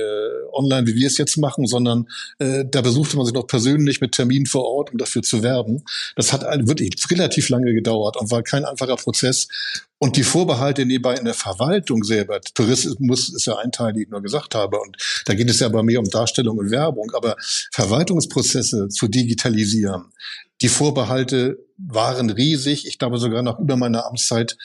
online, 0.52 0.88
wie 0.88 0.96
wir 0.96 1.08
es 1.08 1.18
jetzt 1.18 1.38
machen, 1.38 1.66
sondern 1.68 2.08
da 2.38 2.82
besuchte 2.82 3.18
man 3.18 3.26
sich 3.26 3.34
noch 3.34 3.48
persönlich 3.48 4.02
mit 4.02 4.12
Terminen 4.12 4.46
vor 4.46 4.66
Ort, 4.66 4.92
um 4.92 4.98
dafür 4.98 5.22
zu 5.22 5.42
werben. 5.42 5.84
Das 6.16 6.34
hat 6.34 6.44
wirklich 6.68 6.92
relativ 7.12 7.50
lange 7.50 7.74
gedauert 7.74 8.18
und 8.18 8.32
war 8.32 8.44
kein 8.44 8.66
einfacher 8.66 8.96
Prozess. 8.96 9.48
Und 9.98 10.16
die 10.16 10.24
Vorbehalte 10.24 10.86
nebenbei 10.86 11.16
in 11.16 11.26
der 11.26 11.34
Verwaltung 11.34 12.04
selber, 12.04 12.40
Tourismus 12.42 13.34
ist 13.34 13.46
ja 13.46 13.58
ein 13.58 13.72
Teil, 13.72 13.94
die 13.94 14.04
ich 14.04 14.10
nur 14.10 14.22
gesagt 14.22 14.56
habe, 14.56 14.80
und 14.80 14.96
da 15.26 15.34
geht 15.34 15.50
es 15.50 15.60
ja 15.60 15.68
aber 15.68 15.84
mehr 15.84 16.00
um 16.00 16.10
Darstellung 16.10 16.58
und 16.58 16.72
Werbung, 16.72 17.12
aber 17.14 17.36
Verwaltungsprozesse 17.72 18.88
zu 18.88 19.08
digitalisieren, 19.08 20.06
die 20.62 20.70
Vorbehalte 20.70 21.58
waren 21.78 22.30
riesig. 22.30 22.86
Ich 22.88 22.98
glaube 22.98 23.18
sogar 23.18 23.42
noch 23.42 23.60
über 23.60 23.78
meine 23.78 24.06
Amtszeit 24.06 24.58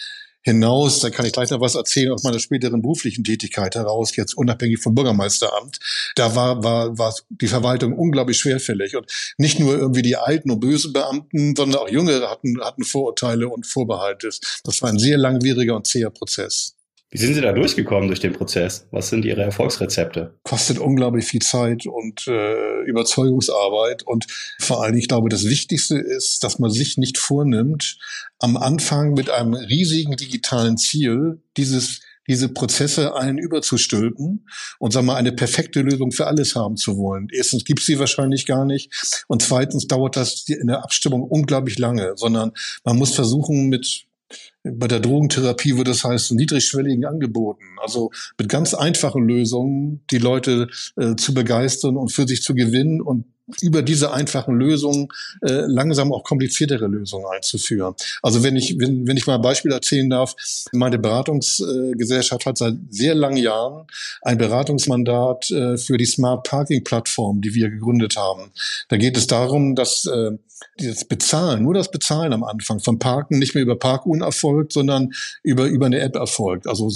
hinaus, 0.44 1.00
da 1.00 1.11
kann 1.11 1.25
ich 1.26 1.32
gleich 1.32 1.50
noch 1.50 1.61
was 1.61 1.75
erzählen 1.75 2.12
aus 2.12 2.23
meiner 2.23 2.38
späteren 2.38 2.82
beruflichen 2.82 3.25
Tätigkeit 3.25 3.75
heraus, 3.75 4.14
jetzt 4.14 4.37
unabhängig 4.37 4.81
vom 4.81 4.94
Bürgermeisteramt. 4.94 5.81
Da 6.14 6.37
war, 6.37 6.62
war, 6.62 6.96
war 6.99 7.14
die 7.31 7.49
Verwaltung 7.49 7.94
unglaublich 7.94 8.38
schwerfällig. 8.38 8.94
Und 8.94 9.11
nicht 9.38 9.58
nur 9.58 9.76
irgendwie 9.76 10.02
die 10.02 10.17
alten 10.17 10.50
und 10.50 10.61
bösen 10.61 10.93
Beamten, 10.93 11.56
sondern 11.56 11.81
auch 11.81 11.88
Jüngere 11.88 12.31
hatten, 12.31 12.61
hatten 12.61 12.85
Vorurteile 12.85 13.49
und 13.49 13.67
Vorbehalte. 13.67 14.31
Das 14.64 14.82
war 14.82 14.91
ein 14.91 14.99
sehr 14.99 15.17
langwieriger 15.17 15.75
und 15.75 15.87
zäher 15.87 16.11
Prozess. 16.11 16.75
Wie 17.14 17.19
sind 17.19 17.34
Sie 17.34 17.40
da 17.40 17.52
durchgekommen 17.52 18.08
durch 18.08 18.19
den 18.19 18.32
Prozess? 18.32 18.88
Was 18.90 19.08
sind 19.08 19.25
Ihre 19.25 19.43
Erfolgsrezepte? 19.43 20.34
Kostet 20.43 20.80
unglaublich 20.80 21.25
viel 21.26 21.42
Zeit 21.42 21.87
und 21.87 22.26
äh, 22.26 22.83
Überzeugungsarbeit. 22.87 24.02
Und 24.02 24.26
vor 24.59 24.83
allem, 24.83 24.97
ich 24.97 25.06
glaube, 25.06 25.28
das 25.28 25.44
Wichtigste 25.44 25.97
ist, 25.97 26.42
dass 26.42 26.59
man 26.59 26.73
sich 26.73 26.99
nicht 26.99 27.16
vornimmt, 27.16 27.99
am 28.40 28.56
Anfang 28.56 29.12
mit 29.12 29.30
einem 29.30 29.54
riesigen 29.54 30.16
digitalen 30.16 30.76
Ziel 30.76 31.40
dieses 31.56 32.00
diese 32.26 32.49
Prozesse 32.49 33.12
allen 33.12 33.37
überzustülpen 33.37 34.49
und 34.78 34.92
sagen 34.94 35.06
wir, 35.06 35.16
eine 35.16 35.33
perfekte 35.33 35.83
Lösung 35.83 36.11
für 36.11 36.26
alles 36.26 36.56
haben 36.56 36.78
zu 36.78 36.97
wollen. 36.97 37.28
Erstens 37.30 37.66
gibt 37.66 37.80
es 37.80 37.87
sie 37.87 37.99
wahrscheinlich 37.99 38.47
gar 38.47 38.64
nicht 38.64 39.25
und 39.28 39.42
zweitens 39.42 39.87
dauert 39.88 40.16
das 40.16 40.49
in 40.49 40.68
der 40.68 40.83
Abstimmung 40.83 41.23
unglaublich 41.23 41.78
lange, 41.78 42.14
sondern 42.16 42.52
man 42.83 42.97
muss 42.97 43.14
versuchen, 43.14 43.68
mit 43.68 44.06
bei 44.64 44.88
der 44.88 45.00
Drogentherapie 45.00 45.76
würde 45.76 45.90
das 45.90 46.04
heißen 46.04 46.37
niedrigschwelligen 46.37 47.04
Angeboten, 47.04 47.64
also 47.83 48.11
mit 48.38 48.49
ganz 48.49 48.73
einfachen 48.73 49.23
Lösungen 49.26 50.02
die 50.11 50.18
Leute 50.18 50.68
äh, 50.97 51.16
zu 51.16 51.35
begeistern 51.35 51.97
und 51.97 52.11
für 52.11 52.26
sich 52.26 52.42
zu 52.42 52.54
gewinnen 52.54 53.00
und 53.00 53.26
über 53.61 53.83
diese 53.83 54.13
einfachen 54.13 54.55
Lösungen 54.55 55.09
äh, 55.43 55.65
langsam 55.67 56.13
auch 56.13 56.25
kompliziertere 56.25 56.87
Lösungen 56.87 57.27
einzuführen. 57.35 57.95
Also 58.23 58.43
wenn 58.43 58.57
ich, 58.57 58.79
wenn, 58.79 59.07
wenn 59.07 59.17
ich 59.17 59.27
mal 59.27 59.37
ein 59.37 59.43
Beispiel 59.43 59.73
erzählen 59.73 60.09
darf, 60.09 60.35
meine 60.73 60.99
Beratungsgesellschaft 60.99 62.47
hat 62.47 62.59
seit 62.59 62.75
sehr 62.91 63.15
langen 63.15 63.37
Jahren 63.37 63.87
ein 64.23 64.39
Beratungsmandat 64.39 65.51
äh, 65.51 65.77
für 65.77 65.99
die 65.99 66.07
Smart 66.07 66.45
Parking 66.45 66.85
Plattform, 66.85 67.43
die 67.43 67.55
wir 67.55 67.69
gegründet 67.69 68.17
haben. 68.17 68.51
Da 68.89 68.97
geht 68.97 69.17
es 69.17 69.27
darum, 69.27 69.75
dass 69.75 70.07
äh, 70.07 70.33
das 70.79 71.05
Bezahlen, 71.05 71.63
nur 71.63 71.75
das 71.75 71.91
Bezahlen 71.91 72.33
am 72.33 72.45
Anfang 72.45 72.81
von 72.81 72.99
Parken 72.99 73.39
nicht 73.39 73.55
mehr 73.55 73.63
über 73.63 73.79
Parkuhren 73.79 74.23
erfolgt, 74.23 74.73
sondern 74.73 75.13
über, 75.43 75.67
über 75.67 75.87
eine 75.87 76.01
App 76.01 76.17
erfolgt. 76.17 76.67
Also 76.67 76.91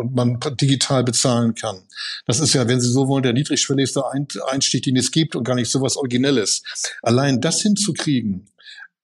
und 0.00 0.14
man 0.14 0.40
digital 0.60 1.04
bezahlen 1.04 1.54
kann. 1.54 1.82
Das 2.26 2.40
ist 2.40 2.54
ja, 2.54 2.66
wenn 2.66 2.80
Sie 2.80 2.90
so 2.90 3.06
wollen, 3.06 3.22
der 3.22 3.34
niedrigschwelligste 3.34 4.02
Einstieg, 4.48 4.82
den 4.82 4.96
es 4.96 5.10
gibt 5.10 5.36
und 5.36 5.44
gar 5.44 5.54
nicht 5.54 5.70
so 5.70 5.82
was 5.82 5.96
Originelles. 5.96 6.62
Allein 7.02 7.40
das 7.40 7.60
hinzukriegen, 7.60 8.48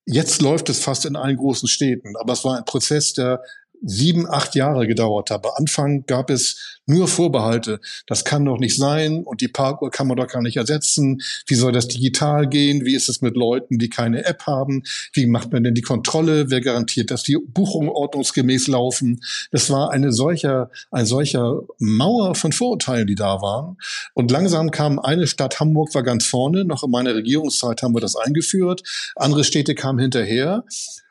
jetzt 0.06 0.40
läuft 0.40 0.70
es 0.70 0.80
fast 0.80 1.04
in 1.04 1.16
allen 1.16 1.36
großen 1.36 1.68
Städten, 1.68 2.16
aber 2.16 2.32
es 2.32 2.44
war 2.44 2.56
ein 2.56 2.64
Prozess, 2.64 3.12
der 3.12 3.42
sieben, 3.82 4.28
acht 4.28 4.54
Jahre 4.54 4.86
gedauert. 4.86 5.30
Am 5.30 5.42
Anfang 5.56 6.04
gab 6.06 6.30
es 6.30 6.80
nur 6.86 7.08
Vorbehalte. 7.08 7.80
Das 8.06 8.24
kann 8.24 8.44
doch 8.44 8.58
nicht 8.58 8.76
sein 8.76 9.24
und 9.24 9.40
die 9.40 9.48
Parkuhr 9.48 9.90
kann 9.90 10.06
man 10.06 10.16
doch 10.16 10.28
gar 10.28 10.42
nicht 10.42 10.56
ersetzen. 10.56 11.20
Wie 11.46 11.54
soll 11.54 11.72
das 11.72 11.88
digital 11.88 12.48
gehen? 12.48 12.84
Wie 12.84 12.94
ist 12.94 13.08
es 13.08 13.20
mit 13.22 13.36
Leuten, 13.36 13.78
die 13.78 13.90
keine 13.90 14.24
App 14.24 14.46
haben? 14.46 14.84
Wie 15.12 15.26
macht 15.26 15.52
man 15.52 15.64
denn 15.64 15.74
die 15.74 15.82
Kontrolle? 15.82 16.50
Wer 16.50 16.60
garantiert, 16.60 17.10
dass 17.10 17.24
die 17.24 17.36
Buchungen 17.36 17.90
ordnungsgemäß 17.90 18.68
laufen? 18.68 19.20
Das 19.50 19.68
war 19.68 19.90
eine 19.90 20.12
solcher, 20.12 20.70
ein 20.90 21.06
solcher 21.06 21.62
Mauer 21.78 22.34
von 22.34 22.52
Vorurteilen, 22.52 23.06
die 23.06 23.16
da 23.16 23.42
waren. 23.42 23.76
Und 24.14 24.30
langsam 24.30 24.70
kam 24.70 24.98
eine 24.98 25.26
Stadt, 25.26 25.58
Hamburg 25.58 25.94
war 25.94 26.02
ganz 26.02 26.24
vorne. 26.24 26.64
Noch 26.64 26.84
in 26.84 26.90
meiner 26.90 27.14
Regierungszeit 27.14 27.82
haben 27.82 27.94
wir 27.94 28.00
das 28.00 28.16
eingeführt. 28.16 28.82
Andere 29.16 29.44
Städte 29.44 29.74
kamen 29.74 29.98
hinterher. 29.98 30.64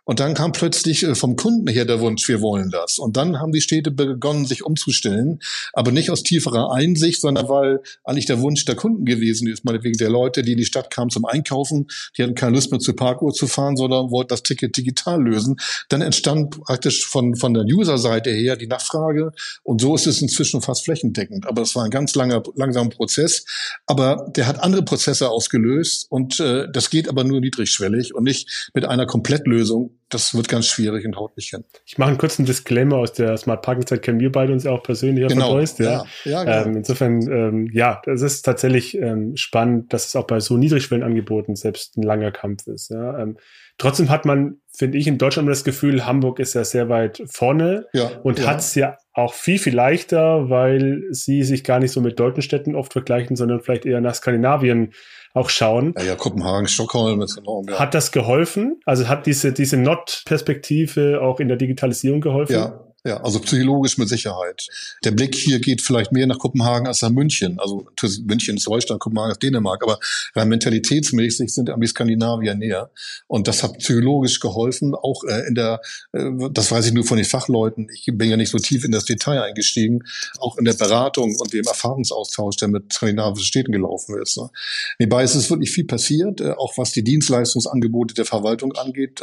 Und 0.06 0.20
dann 0.20 0.36
kam 0.36 0.52
plötzlich 0.52 1.04
äh, 1.04 1.16
vom 1.16 1.36
Kunden 1.36 1.68
her 1.68 1.84
der 1.84 2.00
Wunsch, 2.00 2.28
wir 2.28 2.42
wollen 2.42 2.70
das. 2.70 3.00
Und 3.00 3.18
dann 3.18 3.40
haben 3.40 3.52
die 3.52 3.62
Städte 3.62 3.92
begonnen, 3.92 4.46
sich 4.46 4.64
umzustellen, 4.64 5.40
aber 5.74 5.92
nicht 5.92 6.12
aus 6.12 6.24
tieferer 6.24 6.72
Einsicht, 6.72 7.22
sondern 7.22 7.50
weil 7.50 7.82
eigentlich 8.04 8.28
der 8.28 8.40
Wunsch 8.40 8.66
der 8.66 8.76
Kunden 8.76 9.06
gewesen 9.06 9.48
ist, 9.48 9.66
meinetwegen 9.66 9.98
der 9.98 10.10
Leute, 10.10 10.44
die 10.44 10.54
in 10.54 10.58
die 10.60 10.66
Stadt 10.66 10.92
kamen 10.92 11.10
zum 11.10 11.26
Einkaufen, 11.26 11.88
die 12.18 12.24
hatten 12.24 12.36
keine 12.36 12.56
Lust 12.56 12.72
mehr 12.72 12.80
zur 12.80 12.96
Parkuhr 12.96 13.34
zu 13.34 13.48
fahren, 13.48 13.76
sondern 13.76 14.12
wollten 14.12 14.30
das 14.30 14.44
Ticket 14.44 14.78
digital 14.78 15.22
lösen. 15.22 15.58
Dann 15.90 16.02
entstand 16.02 16.62
praktisch 16.62 17.06
von, 17.06 17.36
von 17.36 17.54
der 17.54 17.64
User-Seite 17.64 18.30
her 18.30 18.56
die 18.56 18.68
Nachfrage 18.68 19.32
und 19.64 19.82
so 19.82 19.96
ist 19.96 20.06
es 20.06 20.22
inzwischen 20.22 20.62
fast 20.62 20.86
flächendeckend. 20.86 21.48
Aber 21.48 21.64
es 21.64 21.76
war 21.76 21.84
ein 21.84 21.92
ganz 21.92 22.14
langer, 22.14 22.44
langsamer 22.56 22.90
Prozess, 22.90 23.46
aber 23.88 24.32
der 24.36 24.46
hat 24.46 24.60
andere 24.60 24.84
Prozesse 24.84 25.30
ausgelöst 25.30 26.06
und 26.10 26.40
äh, 26.40 26.68
das 26.72 26.92
geht 26.92 27.10
aber 27.10 27.24
nur 27.24 27.42
niedrigschwellig 27.42 28.14
und 28.14 28.24
nicht 28.24 28.70
mit 28.76 28.86
einer 28.86 29.08
Komplettlösung, 29.08 29.95
das 30.10 30.36
wird 30.36 30.48
ganz 30.48 30.68
schwierig 30.68 31.06
und 31.06 31.16
haut 31.16 31.36
nicht 31.36 31.50
hin. 31.50 31.64
Ich 31.86 31.98
mache 31.98 32.10
einen 32.10 32.18
kurzen 32.18 32.46
Disclaimer 32.46 32.98
aus 32.98 33.14
der 33.14 33.38
Smart 33.38 33.62
Parking 33.62 33.86
Zeit 33.86 34.02
kennen 34.02 34.20
wir 34.20 34.32
beide 34.32 34.54
uns 34.54 34.64
ja 34.64 34.72
auch 34.72 34.84
persönlich 34.84 35.28
genau. 35.28 35.48
Verdeust, 35.48 35.80
ja. 35.80 36.06
Ja, 36.24 36.32
ja 36.32 36.44
genau. 36.44 36.66
ähm, 36.68 36.78
insofern, 36.78 37.22
ähm, 37.32 37.70
ja, 37.74 38.02
es 38.06 38.22
ist 38.22 38.44
tatsächlich 38.44 38.98
ähm, 38.98 39.36
spannend, 39.36 39.94
dass 39.94 40.08
es 40.08 40.16
auch 40.16 40.28
bei 40.28 40.40
so 40.40 40.58
Niedrigschwellenangeboten 40.58 41.56
selbst 41.56 41.98
ein 41.98 42.04
langer 42.04 42.32
Kampf 42.32 42.68
ist. 42.68 42.90
Ja. 42.90 43.20
Ähm, 43.20 43.38
trotzdem 43.78 44.10
hat 44.10 44.26
man, 44.26 44.58
finde 44.76 44.98
ich, 44.98 45.08
in 45.08 45.18
Deutschland 45.18 45.50
das 45.50 45.64
Gefühl, 45.64 46.06
Hamburg 46.06 46.40
ist 46.40 46.54
ja 46.54 46.64
sehr 46.64 46.90
weit 46.90 47.22
vorne 47.26 47.86
ja, 47.94 48.10
und 48.24 48.40
ja. 48.40 48.48
hat 48.48 48.60
es 48.60 48.76
ja 48.76 48.98
auch 49.14 49.34
viel, 49.34 49.60
viel 49.60 49.76
leichter, 49.76 50.50
weil 50.50 51.04
sie 51.12 51.44
sich 51.44 51.64
gar 51.64 51.80
nicht 51.80 51.92
so 51.92 52.02
mit 52.02 52.20
deutschen 52.20 52.42
Städten 52.42 52.76
oft 52.76 52.94
vergleichen, 52.94 53.36
sondern 53.36 53.62
vielleicht 53.62 53.86
eher 53.86 54.02
nach 54.02 54.16
Skandinavien 54.16 54.94
auch 55.34 55.50
schauen. 55.50 55.94
Ja, 55.98 56.04
ja 56.04 56.16
Kopenhagen, 56.16 56.68
Stockholm 56.68 57.22
ist 57.22 57.38
enorm. 57.38 57.66
Ja. 57.70 57.80
Hat 57.80 57.94
das 57.94 58.12
geholfen? 58.12 58.80
Also 58.86 59.08
hat 59.08 59.26
diese, 59.26 59.52
diese 59.52 59.78
Not-Perspektive 59.78 61.22
auch 61.22 61.40
in 61.40 61.48
der 61.48 61.58
Digitalisierung 61.58 62.22
geholfen? 62.22 62.54
Ja, 62.54 62.85
ja, 63.06 63.18
also 63.18 63.40
psychologisch 63.40 64.00
mit 64.00 64.10
Sicherheit. 64.10 64.68
Der 65.04 65.12
Blick 65.12 65.36
hier 65.36 65.60
geht 65.60 65.82
vielleicht 65.82 66.12
mehr 66.12 66.26
nach 66.26 66.40
Kopenhagen 66.40 66.88
als 66.88 67.04
nach 67.04 67.12
München. 67.12 67.60
Also 67.60 67.86
München 68.24 68.58
ist 68.58 68.66
Deutschland, 68.66 69.00
Kopenhagen 69.00 69.32
ist 69.32 69.44
Dänemark, 69.44 69.84
aber 69.84 70.00
rein 70.34 70.50
mentalitätsmäßig 70.50 71.54
sind 71.54 71.70
am 71.70 71.86
Skandinavier 71.86 72.56
näher. 72.56 72.90
Und 73.28 73.48
das 73.48 73.62
hat 73.62 73.78
psychologisch 73.78 74.40
geholfen, 74.40 74.96
auch 74.96 75.24
äh, 75.24 75.48
in 75.48 75.54
der, 75.54 75.82
äh, 76.14 76.32
das 76.52 76.72
weiß 76.72 76.88
ich 76.88 76.94
nur 76.94 77.04
von 77.04 77.18
den 77.18 77.28
Fachleuten, 77.28 77.90
ich 77.94 78.10
bin 78.12 78.28
ja 78.28 78.38
nicht 78.38 78.50
so 78.50 78.58
tief 78.58 78.84
in 78.84 78.92
das 78.92 79.06
Detail 79.06 79.44
eingestiegen, 79.44 80.00
auch 80.40 80.58
in 80.58 80.66
der 80.66 80.74
Beratung 80.74 81.36
und 81.38 81.54
dem 81.54 81.66
Erfahrungsaustausch, 81.66 82.56
der 82.56 82.70
mit 82.70 82.92
skandinavischen 82.92 83.46
Städten 83.46 83.72
gelaufen 83.72 84.20
ist. 84.20 84.38
Ne. 84.38 84.50
Nebenbei 84.98 85.24
ist 85.24 85.36
es 85.36 85.52
wirklich 85.52 85.70
viel 85.70 85.86
passiert, 85.86 86.42
äh, 86.42 86.54
auch 86.54 86.76
was 86.80 86.92
die 86.92 87.04
Dienstleistungsangebote 87.04 88.16
der 88.16 88.26
Verwaltung 88.26 88.74
angeht. 88.74 89.22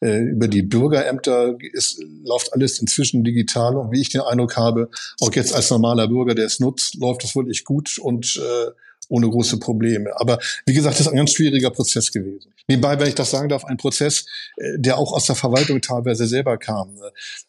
Über 0.00 0.48
die 0.48 0.62
Bürgerämter 0.62 1.56
ist, 1.72 2.02
läuft 2.24 2.52
alles 2.52 2.78
inzwischen 2.78 3.17
Menschen 3.18 3.24
digital 3.24 3.76
und 3.76 3.92
wie 3.92 4.00
ich 4.00 4.10
den 4.10 4.22
Eindruck 4.22 4.56
habe, 4.56 4.90
auch 5.20 5.32
jetzt 5.34 5.54
als 5.54 5.70
normaler 5.70 6.08
Bürger, 6.08 6.34
der 6.34 6.46
es 6.46 6.60
nutzt, 6.60 6.96
läuft 6.96 7.24
es 7.24 7.34
wirklich 7.34 7.64
gut 7.64 7.98
und 7.98 8.36
äh, 8.36 8.70
ohne 9.08 9.28
große 9.28 9.58
Probleme. 9.58 10.10
Aber 10.16 10.38
wie 10.66 10.74
gesagt, 10.74 10.94
das 10.94 11.06
ist 11.06 11.08
ein 11.08 11.16
ganz 11.16 11.32
schwieriger 11.32 11.70
Prozess 11.70 12.12
gewesen. 12.12 12.52
Nebenbei, 12.68 13.00
wenn 13.00 13.08
ich 13.08 13.14
das 13.14 13.30
sagen 13.30 13.48
darf, 13.48 13.64
ein 13.64 13.78
Prozess, 13.78 14.26
äh, 14.56 14.78
der 14.78 14.98
auch 14.98 15.12
aus 15.14 15.24
der 15.24 15.34
Verwaltung 15.34 15.80
teilweise 15.80 16.26
selber 16.26 16.58
kam, 16.58 16.96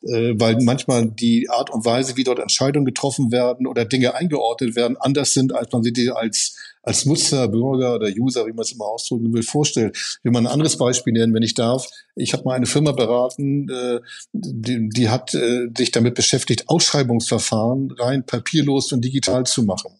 äh, 0.04 0.34
weil 0.40 0.58
manchmal 0.62 1.08
die 1.08 1.50
Art 1.50 1.70
und 1.70 1.84
Weise, 1.86 2.16
wie 2.16 2.24
dort 2.24 2.40
Entscheidungen 2.40 2.86
getroffen 2.86 3.32
werden 3.32 3.68
oder 3.68 3.84
Dinge 3.84 4.16
eingeordnet 4.16 4.78
werden, 4.78 4.96
anders 4.98 5.34
sind, 5.34 5.54
als 5.54 5.72
man 5.72 5.84
sie 5.84 5.94
die 5.94 6.10
als 6.10 6.56
als 6.82 7.06
Nutzer, 7.06 7.50
Bürger 7.50 7.96
oder 7.96 8.08
User, 8.08 8.48
wie 8.48 8.54
man 8.54 8.62
es 8.62 8.72
immer 8.72 8.86
ausdrücken 8.86 9.34
will, 9.34 9.44
vorstellt. 9.44 9.96
Ich 9.98 10.20
will 10.24 10.32
mal 10.32 10.40
ein 10.40 10.48
anderes 10.48 10.78
Beispiel 10.78 11.12
nennen, 11.12 11.34
wenn 11.34 11.44
ich 11.44 11.54
darf. 11.54 11.88
Ich 12.16 12.32
habe 12.32 12.46
mal 12.46 12.56
eine 12.56 12.66
Firma 12.66 12.94
beraten, 12.94 13.70
äh, 13.70 14.00
die, 14.32 14.88
die 14.88 15.10
hat 15.10 15.32
sich 15.32 15.92
damit 15.92 16.16
beschäftigt, 16.16 16.70
Ausschreibungsverfahren 16.70 17.92
rein 17.92 18.26
papierlos 18.26 18.94
und 18.94 19.04
digital 19.04 19.46
zu 19.46 19.64
machen. 19.64 19.92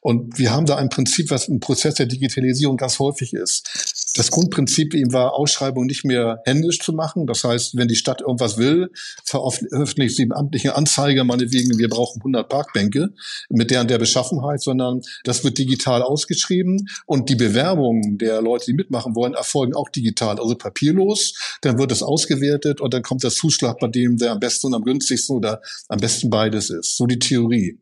Und 0.00 0.38
wir 0.38 0.52
haben 0.52 0.66
da 0.66 0.76
ein 0.76 0.88
Prinzip, 0.88 1.30
was 1.30 1.48
im 1.48 1.60
Prozess 1.60 1.94
der 1.94 2.06
Digitalisierung 2.06 2.76
ganz 2.76 2.98
häufig 2.98 3.32
ist. 3.32 4.12
Das 4.16 4.30
Grundprinzip 4.30 4.94
eben 4.94 5.12
war, 5.12 5.34
Ausschreibungen 5.34 5.86
nicht 5.88 6.04
mehr 6.04 6.40
händisch 6.44 6.78
zu 6.78 6.92
machen. 6.92 7.26
Das 7.26 7.42
heißt, 7.42 7.76
wenn 7.76 7.88
die 7.88 7.96
Stadt 7.96 8.20
irgendwas 8.20 8.58
will, 8.58 8.90
veröffentlicht 9.24 10.16
sie 10.16 10.22
im 10.22 10.32
amtlichen 10.32 10.70
Anzeiger 10.70 11.24
meinetwegen, 11.24 11.76
wir 11.78 11.88
brauchen 11.88 12.20
100 12.20 12.48
Parkbänke 12.48 13.12
mit 13.48 13.70
der 13.70 13.80
und 13.80 13.90
der 13.90 13.98
Beschaffenheit, 13.98 14.62
sondern 14.62 15.00
das 15.24 15.42
wird 15.42 15.58
digital 15.58 16.02
ausgeschrieben 16.02 16.88
und 17.06 17.28
die 17.28 17.34
Bewerbungen 17.34 18.18
der 18.18 18.40
Leute, 18.40 18.66
die 18.66 18.74
mitmachen 18.74 19.16
wollen, 19.16 19.34
erfolgen 19.34 19.74
auch 19.74 19.88
digital, 19.88 20.38
also 20.38 20.54
papierlos. 20.54 21.34
Dann 21.62 21.78
wird 21.78 21.90
es 21.90 22.02
ausgewertet 22.02 22.80
und 22.80 22.94
dann 22.94 23.02
kommt 23.02 23.24
der 23.24 23.30
Zuschlag 23.30 23.78
bei 23.80 23.88
dem, 23.88 24.16
der 24.16 24.32
am 24.32 24.40
besten 24.40 24.68
und 24.68 24.74
am 24.74 24.84
günstigsten 24.84 25.36
oder 25.36 25.60
am 25.88 25.98
besten 25.98 26.30
beides 26.30 26.70
ist. 26.70 26.96
So 26.96 27.06
die 27.06 27.18
Theorie. 27.18 27.80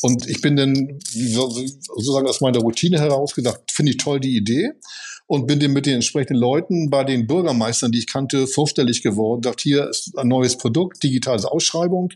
Und 0.00 0.28
ich 0.28 0.40
bin 0.40 0.56
dann 0.56 0.98
sozusagen 1.14 2.26
aus 2.26 2.40
meiner 2.40 2.60
Routine 2.60 3.00
heraus 3.00 3.34
gesagt, 3.34 3.72
finde 3.72 3.92
ich 3.92 3.98
toll 3.98 4.20
die 4.20 4.36
Idee 4.36 4.72
und 5.26 5.46
bin 5.46 5.58
dem 5.58 5.72
mit 5.72 5.86
den 5.86 5.94
entsprechenden 5.94 6.36
Leuten 6.36 6.90
bei 6.90 7.02
den 7.04 7.26
Bürgermeistern, 7.26 7.92
die 7.92 8.00
ich 8.00 8.06
kannte, 8.06 8.46
vorstellig 8.46 9.02
geworden. 9.02 9.40
Dachte, 9.42 9.62
hier 9.62 9.88
ist 9.88 10.16
ein 10.18 10.28
neues 10.28 10.58
Produkt, 10.58 11.02
digitale 11.02 11.50
Ausschreibung. 11.50 12.10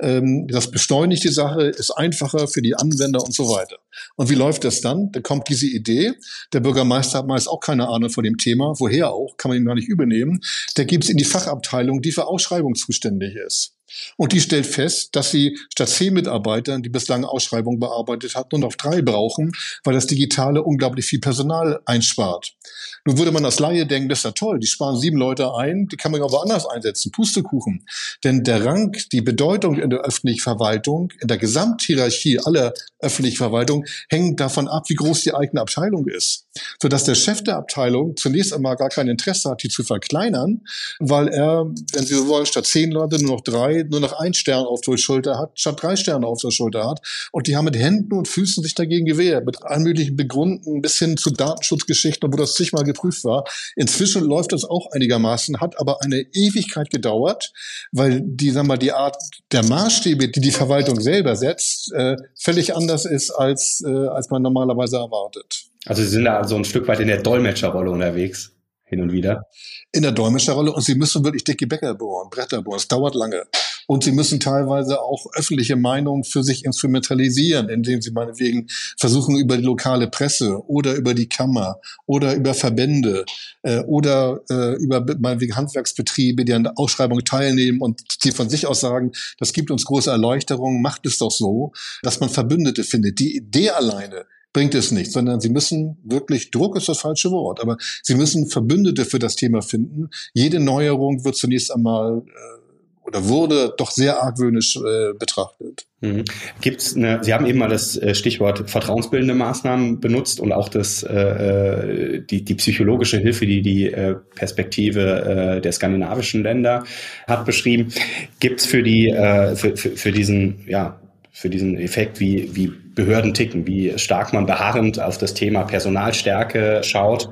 Ähm, 0.00 0.46
das 0.48 0.70
beschleunigt 0.70 1.24
die 1.24 1.28
Sache, 1.28 1.64
ist 1.64 1.90
einfacher 1.90 2.46
für 2.46 2.62
die 2.62 2.74
Anwender 2.76 3.22
und 3.24 3.34
so 3.34 3.48
weiter. 3.48 3.78
Und 4.16 4.30
wie 4.30 4.34
läuft 4.34 4.64
das 4.64 4.80
dann? 4.80 5.10
Da 5.12 5.20
kommt 5.20 5.48
diese 5.48 5.66
Idee. 5.66 6.12
Der 6.52 6.60
Bürgermeister 6.60 7.18
hat 7.18 7.26
meist 7.26 7.48
auch 7.48 7.60
keine 7.60 7.88
Ahnung 7.88 8.10
von 8.10 8.24
dem 8.24 8.38
Thema. 8.38 8.74
Woher 8.78 9.12
auch? 9.12 9.36
Kann 9.36 9.50
man 9.50 9.58
ihm 9.58 9.64
gar 9.64 9.74
nicht 9.74 9.88
übernehmen. 9.88 10.40
Der 10.76 10.84
gibt 10.84 11.04
es 11.04 11.10
in 11.10 11.16
die 11.16 11.24
Fachabteilung, 11.24 12.00
die 12.00 12.12
für 12.12 12.26
Ausschreibung 12.26 12.74
zuständig 12.74 13.34
ist. 13.34 13.74
Und 14.16 14.32
die 14.32 14.40
stellt 14.40 14.66
fest, 14.66 15.14
dass 15.16 15.30
sie 15.30 15.58
statt 15.70 15.88
zehn 15.88 16.14
Mitarbeitern, 16.14 16.82
die 16.82 16.88
bislang 16.88 17.24
Ausschreibungen 17.24 17.80
bearbeitet 17.80 18.34
hat, 18.34 18.52
nur 18.52 18.60
noch 18.60 18.74
drei 18.74 19.02
brauchen, 19.02 19.52
weil 19.84 19.94
das 19.94 20.06
Digitale 20.06 20.62
unglaublich 20.62 21.06
viel 21.06 21.20
Personal 21.20 21.80
einspart. 21.84 22.54
Nun 23.04 23.18
würde 23.18 23.32
man 23.32 23.44
als 23.44 23.58
Laie 23.58 23.84
denken, 23.84 24.08
das 24.08 24.18
ist 24.18 24.24
ja 24.24 24.30
toll, 24.30 24.60
die 24.60 24.68
sparen 24.68 24.96
sieben 24.96 25.16
Leute 25.16 25.54
ein, 25.56 25.88
die 25.88 25.96
kann 25.96 26.12
man 26.12 26.20
ja 26.20 26.30
woanders 26.30 26.66
einsetzen, 26.66 27.10
Pustekuchen. 27.10 27.84
Denn 28.22 28.44
der 28.44 28.64
Rang, 28.64 28.96
die 29.10 29.20
Bedeutung 29.20 29.76
in 29.76 29.90
der 29.90 30.00
öffentlichen 30.00 30.40
Verwaltung, 30.40 31.12
in 31.20 31.26
der 31.26 31.38
Gesamthierarchie 31.38 32.38
aller 32.38 32.72
öffentlichen 33.00 33.38
Verwaltung, 33.38 33.84
hängt 34.08 34.38
davon 34.38 34.68
ab, 34.68 34.84
wie 34.88 34.94
groß 34.94 35.22
die 35.22 35.34
eigene 35.34 35.60
Abteilung 35.60 36.06
ist. 36.06 36.46
Sodass 36.80 37.02
der 37.02 37.16
Chef 37.16 37.42
der 37.42 37.56
Abteilung 37.56 38.16
zunächst 38.16 38.52
einmal 38.52 38.76
gar 38.76 38.88
kein 38.88 39.08
Interesse 39.08 39.50
hat, 39.50 39.64
die 39.64 39.68
zu 39.68 39.82
verkleinern, 39.82 40.62
weil 41.00 41.26
er, 41.26 41.64
wenn 41.92 42.06
Sie 42.06 42.14
so 42.14 42.28
wollen, 42.28 42.46
statt 42.46 42.66
zehn 42.66 42.92
Leute 42.92 43.20
nur 43.20 43.36
noch 43.36 43.40
drei, 43.40 43.84
nur 43.90 43.98
noch 43.98 44.12
ein 44.12 44.34
Stern 44.34 44.64
auf 44.64 44.80
der 44.82 44.96
Schulter 44.96 45.38
hat, 45.38 45.58
statt 45.58 45.82
drei 45.82 45.96
Sterne 45.96 46.26
auf 46.26 46.40
der 46.40 46.52
Schulter 46.52 46.88
hat. 46.88 47.00
Und 47.32 47.48
die 47.48 47.56
haben 47.56 47.64
mit 47.64 47.76
Händen 47.76 48.12
und 48.12 48.28
Füßen 48.28 48.62
sich 48.62 48.76
dagegen 48.76 49.06
gewehrt, 49.06 49.44
mit 49.44 49.60
allen 49.64 49.82
möglichen 49.82 50.14
Begründen 50.14 50.82
bis 50.82 50.98
hin 50.98 51.16
zu 51.16 51.30
Datenschutzgeschichten, 51.30 52.32
wo 52.32 52.36
das 52.36 52.54
zigmal 52.54 52.84
geprüft 52.92 53.24
war. 53.24 53.44
Inzwischen 53.76 54.24
läuft 54.24 54.52
das 54.52 54.64
auch 54.64 54.90
einigermaßen, 54.92 55.60
hat 55.60 55.78
aber 55.80 56.02
eine 56.02 56.20
Ewigkeit 56.32 56.90
gedauert, 56.90 57.52
weil 57.92 58.22
die, 58.24 58.50
sagen 58.50 58.66
wir 58.66 58.74
mal, 58.74 58.78
die 58.78 58.92
Art 58.92 59.16
der 59.50 59.64
Maßstäbe, 59.64 60.28
die 60.28 60.40
die 60.40 60.50
Verwaltung 60.50 61.00
selber 61.00 61.36
setzt, 61.36 61.92
äh, 61.92 62.16
völlig 62.38 62.74
anders 62.76 63.04
ist, 63.04 63.30
als, 63.30 63.82
äh, 63.86 64.06
als 64.08 64.30
man 64.30 64.42
normalerweise 64.42 64.96
erwartet. 64.96 65.64
Also 65.86 66.02
Sie 66.02 66.08
sind 66.08 66.24
da 66.24 66.44
so 66.44 66.56
ein 66.56 66.64
Stück 66.64 66.86
weit 66.88 67.00
in 67.00 67.08
der 67.08 67.22
Dolmetscherrolle 67.22 67.90
unterwegs, 67.90 68.52
hin 68.84 69.00
und 69.00 69.12
wieder. 69.12 69.46
In 69.92 70.02
der 70.02 70.12
Dolmetscherrolle 70.12 70.72
und 70.72 70.82
Sie 70.82 70.94
müssen 70.94 71.24
wirklich 71.24 71.44
dicke 71.44 71.66
Bäcker 71.66 71.94
bohren, 71.94 72.30
Bretter 72.30 72.62
bohren. 72.62 72.76
Es 72.76 72.88
dauert 72.88 73.14
lange. 73.14 73.44
Und 73.86 74.04
sie 74.04 74.12
müssen 74.12 74.40
teilweise 74.40 75.00
auch 75.00 75.26
öffentliche 75.34 75.76
Meinung 75.76 76.24
für 76.24 76.42
sich 76.42 76.64
instrumentalisieren, 76.64 77.68
indem 77.68 78.02
sie 78.02 78.10
meinetwegen 78.10 78.68
versuchen, 78.98 79.36
über 79.36 79.56
die 79.56 79.64
lokale 79.64 80.08
Presse 80.08 80.62
oder 80.68 80.94
über 80.94 81.14
die 81.14 81.28
Kammer 81.28 81.80
oder 82.06 82.34
über 82.34 82.54
Verbände 82.54 83.24
äh, 83.62 83.80
oder 83.80 84.42
äh, 84.50 84.76
über 84.82 85.04
meinetwegen 85.18 85.56
Handwerksbetriebe, 85.56 86.44
die 86.44 86.52
an 86.52 86.64
der 86.64 86.78
Ausschreibung 86.78 87.24
teilnehmen 87.24 87.80
und 87.80 88.24
die 88.24 88.32
von 88.32 88.48
sich 88.48 88.66
aus 88.66 88.80
sagen, 88.80 89.12
das 89.38 89.52
gibt 89.52 89.70
uns 89.70 89.84
große 89.84 90.10
Erleuchterung, 90.10 90.82
macht 90.82 91.06
es 91.06 91.18
doch 91.18 91.30
so, 91.30 91.72
dass 92.02 92.20
man 92.20 92.28
Verbündete 92.28 92.84
findet. 92.84 93.18
Die 93.18 93.36
Idee 93.36 93.70
alleine 93.70 94.26
bringt 94.52 94.74
es 94.74 94.90
nicht, 94.90 95.12
sondern 95.12 95.40
sie 95.40 95.48
müssen 95.48 95.96
wirklich, 96.04 96.50
Druck 96.50 96.76
ist 96.76 96.88
das 96.88 96.98
falsche 96.98 97.30
Wort, 97.30 97.60
aber 97.60 97.78
sie 98.02 98.14
müssen 98.14 98.48
Verbündete 98.48 99.04
für 99.04 99.18
das 99.18 99.36
Thema 99.36 99.62
finden. 99.62 100.10
Jede 100.34 100.60
Neuerung 100.60 101.24
wird 101.24 101.36
zunächst 101.36 101.72
einmal 101.72 102.18
äh, 102.18 102.61
oder 103.04 103.28
wurde 103.28 103.74
doch 103.76 103.90
sehr 103.90 104.22
argwöhnisch 104.22 104.76
äh, 104.76 105.12
betrachtet. 105.18 105.86
Mhm. 106.00 106.24
Gibt's 106.60 106.96
eine, 106.96 107.22
Sie 107.22 107.34
haben 107.34 107.46
eben 107.46 107.58
mal 107.58 107.68
das 107.68 107.96
äh, 107.96 108.14
Stichwort 108.14 108.70
vertrauensbildende 108.70 109.34
Maßnahmen 109.34 110.00
benutzt 110.00 110.40
und 110.40 110.52
auch 110.52 110.68
das, 110.68 111.02
äh, 111.02 111.14
äh, 111.14 112.20
die, 112.20 112.44
die 112.44 112.54
psychologische 112.54 113.18
Hilfe, 113.18 113.46
die 113.46 113.62
die 113.62 113.92
äh, 113.92 114.16
Perspektive 114.34 115.56
äh, 115.56 115.60
der 115.60 115.72
skandinavischen 115.72 116.42
Länder 116.42 116.84
hat 117.26 117.44
beschrieben. 117.44 117.92
Gibt's 118.40 118.66
für 118.66 118.82
die 118.82 119.08
äh, 119.08 119.56
für, 119.56 119.76
für, 119.76 119.90
für 119.90 120.12
diesen 120.12 120.64
ja 120.66 120.98
für 121.32 121.48
diesen 121.48 121.78
Effekt, 121.78 122.20
wie, 122.20 122.54
wie 122.54 122.70
Behörden 122.94 123.32
ticken, 123.32 123.66
wie 123.66 123.98
stark 123.98 124.32
man 124.34 124.44
beharrend 124.44 125.00
auf 125.00 125.16
das 125.16 125.32
Thema 125.32 125.64
Personalstärke 125.64 126.82
schaut. 126.84 127.30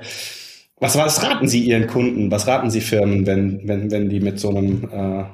Was, 0.80 0.96
was 0.96 1.22
raten 1.22 1.46
Sie 1.46 1.60
Ihren 1.60 1.86
Kunden, 1.86 2.30
was 2.30 2.46
raten 2.46 2.70
Sie 2.70 2.80
Firmen, 2.80 3.26
wenn, 3.26 3.68
wenn, 3.68 3.90
wenn 3.90 4.08
die 4.08 4.20
mit 4.20 4.40
so 4.40 4.48
einem, 4.48 4.88
äh, 4.90 5.24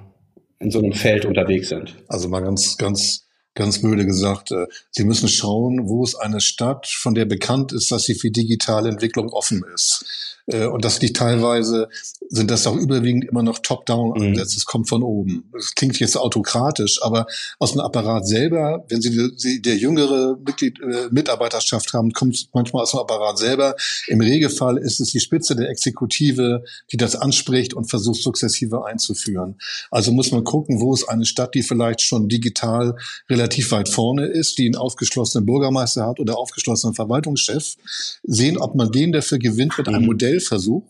in 0.61 0.71
so 0.71 0.79
einem 0.79 0.93
Feld 0.93 1.25
unterwegs 1.25 1.69
sind? 1.69 1.95
Also 2.09 2.29
mal 2.29 2.41
ganz, 2.41 2.77
ganz 2.77 3.26
ganz 3.57 3.83
müde 3.83 4.07
gesagt, 4.07 4.53
äh, 4.53 4.67
Sie 4.93 5.05
müssen 5.05 5.29
schauen, 5.29 5.89
wo 5.89 6.05
ist 6.05 6.15
eine 6.15 6.41
Stadt, 6.41 6.87
von 6.87 7.15
der 7.15 7.25
bekannt 7.25 7.73
ist, 7.73 7.91
dass 7.91 8.05
sie 8.05 8.15
für 8.15 8.31
digitale 8.31 8.89
Entwicklung 8.89 9.31
offen 9.31 9.65
ist. 9.75 10.05
Äh, 10.47 10.67
und 10.67 10.85
das 10.85 11.01
liegt 11.01 11.17
teilweise, 11.17 11.89
sind 12.29 12.51
das 12.51 12.67
auch 12.67 12.77
überwiegend 12.77 13.25
immer 13.25 13.43
noch 13.43 13.59
Top-Down-Ansätze. 13.59 14.55
Mhm. 14.55 14.59
Es 14.59 14.65
kommt 14.65 14.89
von 14.89 15.03
oben. 15.03 15.51
Das 15.53 15.75
klingt 15.75 15.99
jetzt 15.99 16.17
autokratisch, 16.17 17.03
aber 17.03 17.27
aus 17.59 17.73
dem 17.73 17.81
Apparat 17.81 18.27
selber, 18.27 18.85
wenn 18.89 19.01
Sie, 19.01 19.31
Sie 19.37 19.61
der 19.61 19.77
jüngere 19.77 20.37
Mitglied, 20.45 20.81
äh, 20.81 21.09
Mitarbeiterschaft 21.11 21.93
haben, 21.93 22.13
kommt 22.13 22.49
manchmal 22.53 22.83
aus 22.83 22.93
dem 22.93 23.01
Apparat 23.01 23.39
selber. 23.39 23.75
Im 24.07 24.21
Regelfall 24.21 24.79
ist 24.79 25.01
es 25.01 25.11
die 25.11 25.21
Spitze 25.21 25.57
der 25.57 25.69
Exekutive, 25.69 26.63
die 26.93 26.97
das 26.97 27.17
anspricht 27.17 27.75
und 27.75 27.87
versucht 27.91 28.23
sukzessive 28.23 28.87
einzuführen. 28.87 29.59
Also 29.91 30.13
muss 30.13 30.31
man 30.31 30.45
gucken, 30.45 30.81
wo 30.81 30.95
ist 30.95 31.09
eine 31.09 31.25
Stadt, 31.25 31.55
die 31.55 31.63
vielleicht 31.63 32.03
schon 32.03 32.29
digital 32.29 32.97
relativ 33.29 33.46
weit 33.71 33.89
vorne 33.89 34.27
ist, 34.27 34.59
die 34.59 34.67
einen 34.67 34.77
aufgeschlossenen 34.77 35.47
Bürgermeister 35.47 36.07
hat 36.07 36.21
oder 36.21 36.39
aufgeschlossenen 36.39 36.95
Verwaltungschef, 36.95 37.77
sehen, 38.23 38.59
ob 38.59 38.75
man 38.75 38.93
den 38.93 39.13
dafür 39.13 39.39
gewinnt 39.39 39.77
mit 39.79 39.89
einem 39.89 40.03
mhm. 40.03 40.07
Modell 40.07 40.27
Modellversuch. 40.37 40.83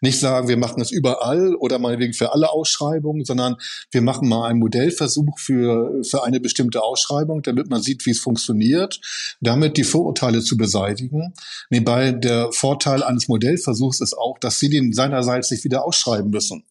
Nicht 0.00 0.20
sagen, 0.20 0.48
wir 0.48 0.56
machen 0.56 0.80
es 0.80 0.90
überall 0.90 1.54
oder 1.56 1.78
meinetwegen 1.78 2.12
für 2.12 2.32
alle 2.32 2.50
Ausschreibungen, 2.50 3.24
sondern 3.24 3.56
wir 3.90 4.02
machen 4.02 4.28
mal 4.28 4.48
einen 4.48 4.58
Modellversuch 4.58 5.38
für, 5.38 6.02
für 6.02 6.24
eine 6.24 6.40
bestimmte 6.40 6.82
Ausschreibung, 6.82 7.42
damit 7.42 7.70
man 7.70 7.82
sieht, 7.82 8.04
wie 8.06 8.10
es 8.10 8.20
funktioniert, 8.20 9.00
damit 9.40 9.76
die 9.76 9.84
Vorurteile 9.84 10.42
zu 10.42 10.56
beseitigen. 10.56 11.34
Nebenbei 11.70 12.12
der 12.12 12.52
Vorteil 12.52 13.02
eines 13.02 13.28
Modellversuchs 13.28 14.00
ist 14.00 14.16
auch, 14.16 14.38
dass 14.38 14.58
Sie 14.58 14.68
den 14.68 14.92
seinerseits 14.92 15.50
nicht 15.50 15.64
wieder 15.64 15.84
ausschreiben 15.84 16.30
müssen, 16.30 16.64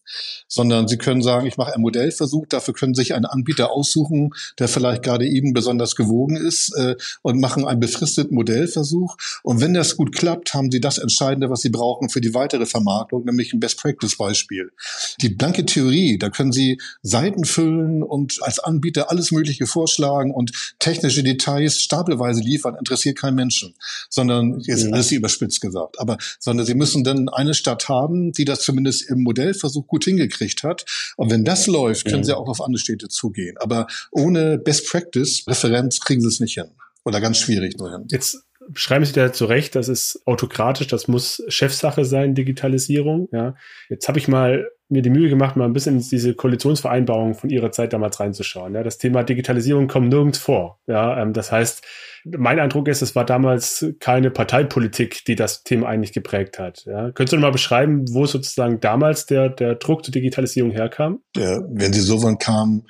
sondern 0.48 0.88
Sie 0.88 0.98
können 0.98 1.22
sagen, 1.22 1.46
ich 1.46 1.56
mache 1.56 1.74
einen 1.74 1.82
Modellversuch, 1.82 2.46
dafür 2.48 2.74
können 2.74 2.94
sich 2.94 3.14
einen 3.14 3.26
Anbieter 3.26 3.70
aussuchen, 3.70 4.30
der 4.58 4.68
vielleicht 4.68 5.02
gerade 5.02 5.26
Ihnen 5.26 5.52
besonders 5.52 5.96
gewogen 5.96 6.36
ist 6.36 6.74
äh, 6.76 6.96
und 7.22 7.40
machen 7.40 7.66
einen 7.66 7.80
befristeten 7.80 8.34
Modellversuch. 8.34 9.16
Und 9.42 9.60
wenn 9.60 9.74
das 9.74 9.96
gut 9.96 10.14
klappt, 10.14 10.54
haben 10.54 10.70
Sie 10.70 10.80
das 10.80 10.98
Entscheidende, 10.98 11.50
was 11.50 11.60
Sie 11.60 11.70
brauchen 11.70 12.08
für 12.08 12.20
die 12.20 12.34
weitere 12.34 12.66
Vermarktung, 12.66 13.03
nämlich 13.12 13.52
ein 13.52 13.60
Best-Practice-Beispiel. 13.60 14.72
Die 15.20 15.28
blanke 15.30 15.64
Theorie, 15.64 16.18
da 16.18 16.30
können 16.30 16.52
Sie 16.52 16.80
Seiten 17.02 17.44
füllen 17.44 18.02
und 18.02 18.42
als 18.42 18.58
Anbieter 18.58 19.10
alles 19.10 19.32
Mögliche 19.32 19.66
vorschlagen 19.66 20.32
und 20.32 20.52
technische 20.78 21.22
Details 21.22 21.80
stapelweise 21.80 22.40
liefern, 22.40 22.76
interessiert 22.76 23.18
keinen 23.18 23.34
Menschen, 23.34 23.74
sondern 24.08 24.60
jetzt 24.60 24.86
mhm. 24.86 24.94
alles 24.94 25.12
überspitzt 25.12 25.60
gesagt. 25.60 26.00
Aber 26.00 26.18
sondern 26.38 26.66
Sie 26.66 26.74
müssen 26.74 27.04
dann 27.04 27.28
eine 27.28 27.54
Stadt 27.54 27.88
haben, 27.88 28.32
die 28.32 28.44
das 28.44 28.60
zumindest 28.60 29.08
im 29.10 29.22
Modellversuch 29.22 29.86
gut 29.86 30.04
hingekriegt 30.04 30.62
hat. 30.62 30.84
Und 31.16 31.30
wenn 31.30 31.44
das 31.44 31.66
läuft, 31.66 32.06
können 32.06 32.18
mhm. 32.18 32.24
Sie 32.24 32.36
auch 32.36 32.48
auf 32.48 32.60
andere 32.60 32.80
Städte 32.80 33.08
zugehen. 33.08 33.56
Aber 33.58 33.86
ohne 34.10 34.58
Best-Practice-Referenz 34.58 36.00
kriegen 36.00 36.20
Sie 36.20 36.28
es 36.28 36.40
nicht 36.40 36.54
hin. 36.54 36.70
Oder 37.04 37.20
ganz 37.20 37.38
schwierig 37.38 37.76
nur 37.76 37.90
hin. 37.90 38.06
Jetzt 38.10 38.38
schreiben 38.72 39.04
Sie 39.04 39.12
da 39.12 39.32
zurecht, 39.32 39.74
das 39.74 39.88
ist 39.88 40.22
autokratisch, 40.26 40.86
das 40.86 41.08
muss 41.08 41.42
Chefsache 41.48 42.04
sein, 42.04 42.34
Digitalisierung. 42.34 43.28
Ja. 43.32 43.54
Jetzt 43.88 44.08
habe 44.08 44.18
ich 44.18 44.28
mal 44.28 44.68
mir 44.88 45.02
die 45.02 45.10
Mühe 45.10 45.28
gemacht, 45.28 45.56
mal 45.56 45.64
ein 45.64 45.72
bisschen 45.72 45.96
in 45.96 46.02
diese 46.02 46.34
Koalitionsvereinbarung 46.34 47.34
von 47.34 47.50
Ihrer 47.50 47.70
Zeit 47.70 47.92
damals 47.92 48.20
reinzuschauen. 48.20 48.74
Ja. 48.74 48.82
Das 48.82 48.98
Thema 48.98 49.22
Digitalisierung 49.22 49.88
kommt 49.88 50.08
nirgends 50.08 50.38
vor. 50.38 50.80
Ja. 50.86 51.20
Ähm, 51.20 51.32
das 51.32 51.50
heißt, 51.52 51.84
mein 52.24 52.58
Eindruck 52.58 52.88
ist, 52.88 53.02
es 53.02 53.14
war 53.14 53.24
damals 53.24 53.86
keine 54.00 54.30
Parteipolitik, 54.30 55.24
die 55.26 55.36
das 55.36 55.62
Thema 55.62 55.88
eigentlich 55.88 56.12
geprägt 56.12 56.58
hat. 56.58 56.84
Ja. 56.86 57.10
Könntest 57.12 57.32
du 57.32 57.38
mal 57.38 57.50
beschreiben, 57.50 58.04
wo 58.12 58.26
sozusagen 58.26 58.80
damals 58.80 59.26
der, 59.26 59.50
der 59.50 59.74
Druck 59.74 60.04
zur 60.04 60.12
Digitalisierung 60.12 60.70
herkam? 60.70 61.20
Ja, 61.36 61.60
wenn 61.68 61.92
Sie 61.92 62.00
so 62.00 62.22
wann 62.22 62.38
kam, 62.38 62.84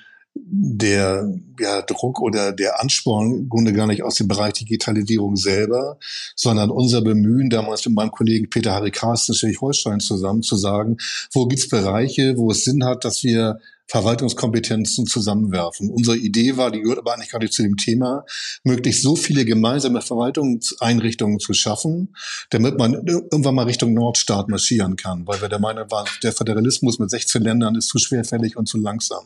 der 0.46 1.32
ja, 1.58 1.82
Druck 1.82 2.20
oder 2.20 2.52
der 2.52 2.80
Ansporn 2.80 3.32
im 3.32 3.48
Grunde 3.48 3.72
gar 3.72 3.86
nicht 3.86 4.02
aus 4.02 4.16
dem 4.16 4.28
Bereich 4.28 4.54
Digitalisierung 4.54 5.36
selber, 5.36 5.98
sondern 6.36 6.70
unser 6.70 7.00
Bemühen 7.00 7.48
damals 7.50 7.86
mit 7.86 7.94
meinem 7.94 8.10
Kollegen 8.10 8.50
Peter 8.50 8.72
Harry 8.72 8.90
Carsten 8.90 9.34
Schleswig-Holstein 9.34 10.00
zusammen 10.00 10.42
zu 10.42 10.56
sagen, 10.56 10.98
wo 11.32 11.46
gibt's 11.46 11.68
Bereiche, 11.68 12.36
wo 12.36 12.50
es 12.50 12.64
Sinn 12.64 12.84
hat, 12.84 13.04
dass 13.04 13.24
wir 13.24 13.60
Verwaltungskompetenzen 13.86 15.06
zusammenwerfen. 15.06 15.90
Unsere 15.90 16.16
Idee 16.16 16.56
war, 16.56 16.70
die 16.70 16.80
gehört 16.80 16.98
aber 16.98 17.14
eigentlich 17.14 17.30
gar 17.30 17.38
nicht 17.38 17.52
zu 17.52 17.62
dem 17.62 17.76
Thema, 17.76 18.24
möglichst 18.64 19.02
so 19.02 19.14
viele 19.14 19.44
gemeinsame 19.44 20.00
Verwaltungseinrichtungen 20.00 21.38
zu 21.38 21.52
schaffen, 21.52 22.16
damit 22.50 22.78
man 22.78 22.94
irgendwann 23.06 23.54
mal 23.54 23.66
Richtung 23.66 23.92
Nordstaat 23.94 24.48
marschieren 24.48 24.96
kann, 24.96 25.26
weil 25.26 25.40
wir 25.40 25.48
der 25.48 25.60
Meinung 25.60 25.90
waren, 25.90 26.08
der 26.22 26.32
Föderalismus 26.32 26.98
mit 26.98 27.10
16 27.10 27.42
Ländern 27.42 27.74
ist 27.76 27.88
zu 27.88 27.98
schwerfällig 27.98 28.56
und 28.56 28.66
zu 28.66 28.78
langsam. 28.78 29.24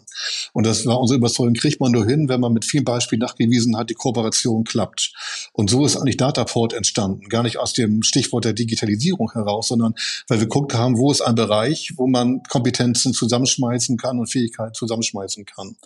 Und 0.52 0.66
das 0.66 0.84
war 0.86 1.00
unsere 1.00 1.18
Überzeugung, 1.18 1.54
kriegt 1.54 1.80
man 1.80 1.92
nur 1.92 2.04
hin, 2.04 2.28
wenn 2.28 2.40
man 2.40 2.52
mit 2.52 2.64
vielen 2.64 2.84
Beispielen 2.84 3.20
nachgewiesen 3.20 3.76
hat, 3.76 3.90
die 3.90 3.94
Kooperation 3.94 4.64
klappt. 4.64 5.12
Und 5.52 5.70
so 5.70 5.86
ist 5.86 5.96
eigentlich 5.96 6.16
Dataport 6.16 6.74
entstanden, 6.74 7.28
gar 7.28 7.44
nicht 7.44 7.58
aus 7.58 7.72
dem 7.72 8.02
Stichwort 8.02 8.44
der 8.44 8.52
Digitalisierung 8.52 9.32
heraus, 9.32 9.68
sondern 9.68 9.94
weil 10.26 10.40
wir 10.40 10.46
geguckt 10.46 10.74
haben, 10.74 10.98
wo 10.98 11.10
ist 11.12 11.20
ein 11.20 11.36
Bereich, 11.36 11.92
wo 11.96 12.06
man 12.06 12.42
Kompetenzen 12.48 13.12
zusammenschmeißen 13.12 13.96
kann 13.96 14.18
und 14.18 14.26
Fähigkeiten 14.30 14.47
Fähigkeiten 14.48 14.74
zusammenschmeißen 14.74 15.44
kann. 15.44 15.76